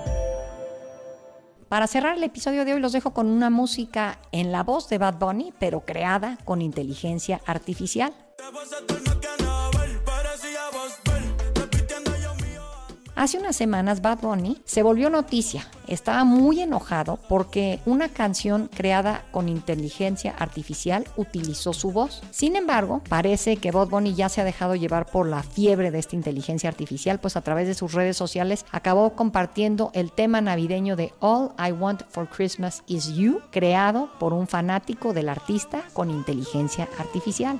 Para 1.71 1.87
cerrar 1.87 2.17
el 2.17 2.23
episodio 2.25 2.65
de 2.65 2.73
hoy 2.73 2.81
los 2.81 2.91
dejo 2.91 3.13
con 3.13 3.27
una 3.27 3.49
música 3.49 4.19
en 4.33 4.51
la 4.51 4.61
voz 4.61 4.89
de 4.89 4.97
Bad 4.97 5.19
Bunny, 5.19 5.53
pero 5.57 5.85
creada 5.85 6.37
con 6.43 6.61
inteligencia 6.61 7.39
artificial. 7.45 8.13
Hace 13.21 13.37
unas 13.37 13.55
semanas 13.55 14.01
Bad 14.01 14.21
Bunny 14.21 14.57
se 14.65 14.81
volvió 14.81 15.11
noticia. 15.11 15.67
Estaba 15.85 16.23
muy 16.23 16.59
enojado 16.59 17.19
porque 17.29 17.79
una 17.85 18.09
canción 18.09 18.67
creada 18.73 19.25
con 19.29 19.47
inteligencia 19.47 20.33
artificial 20.39 21.05
utilizó 21.17 21.71
su 21.71 21.91
voz. 21.91 22.23
Sin 22.31 22.55
embargo, 22.55 23.03
parece 23.07 23.57
que 23.57 23.69
Bad 23.69 23.89
Bunny 23.89 24.15
ya 24.15 24.27
se 24.27 24.41
ha 24.41 24.43
dejado 24.43 24.73
llevar 24.73 25.05
por 25.05 25.27
la 25.27 25.43
fiebre 25.43 25.91
de 25.91 25.99
esta 25.99 26.15
inteligencia 26.15 26.67
artificial, 26.67 27.19
pues 27.19 27.37
a 27.37 27.41
través 27.41 27.67
de 27.67 27.75
sus 27.75 27.93
redes 27.93 28.17
sociales 28.17 28.65
acabó 28.71 29.13
compartiendo 29.13 29.91
el 29.93 30.11
tema 30.11 30.41
navideño 30.41 30.95
de 30.95 31.13
All 31.19 31.51
I 31.59 31.73
Want 31.73 32.01
for 32.09 32.27
Christmas 32.27 32.81
Is 32.87 33.13
You, 33.13 33.39
creado 33.51 34.09
por 34.19 34.33
un 34.33 34.47
fanático 34.47 35.13
del 35.13 35.29
artista 35.29 35.83
con 35.93 36.09
inteligencia 36.09 36.89
artificial. 36.97 37.59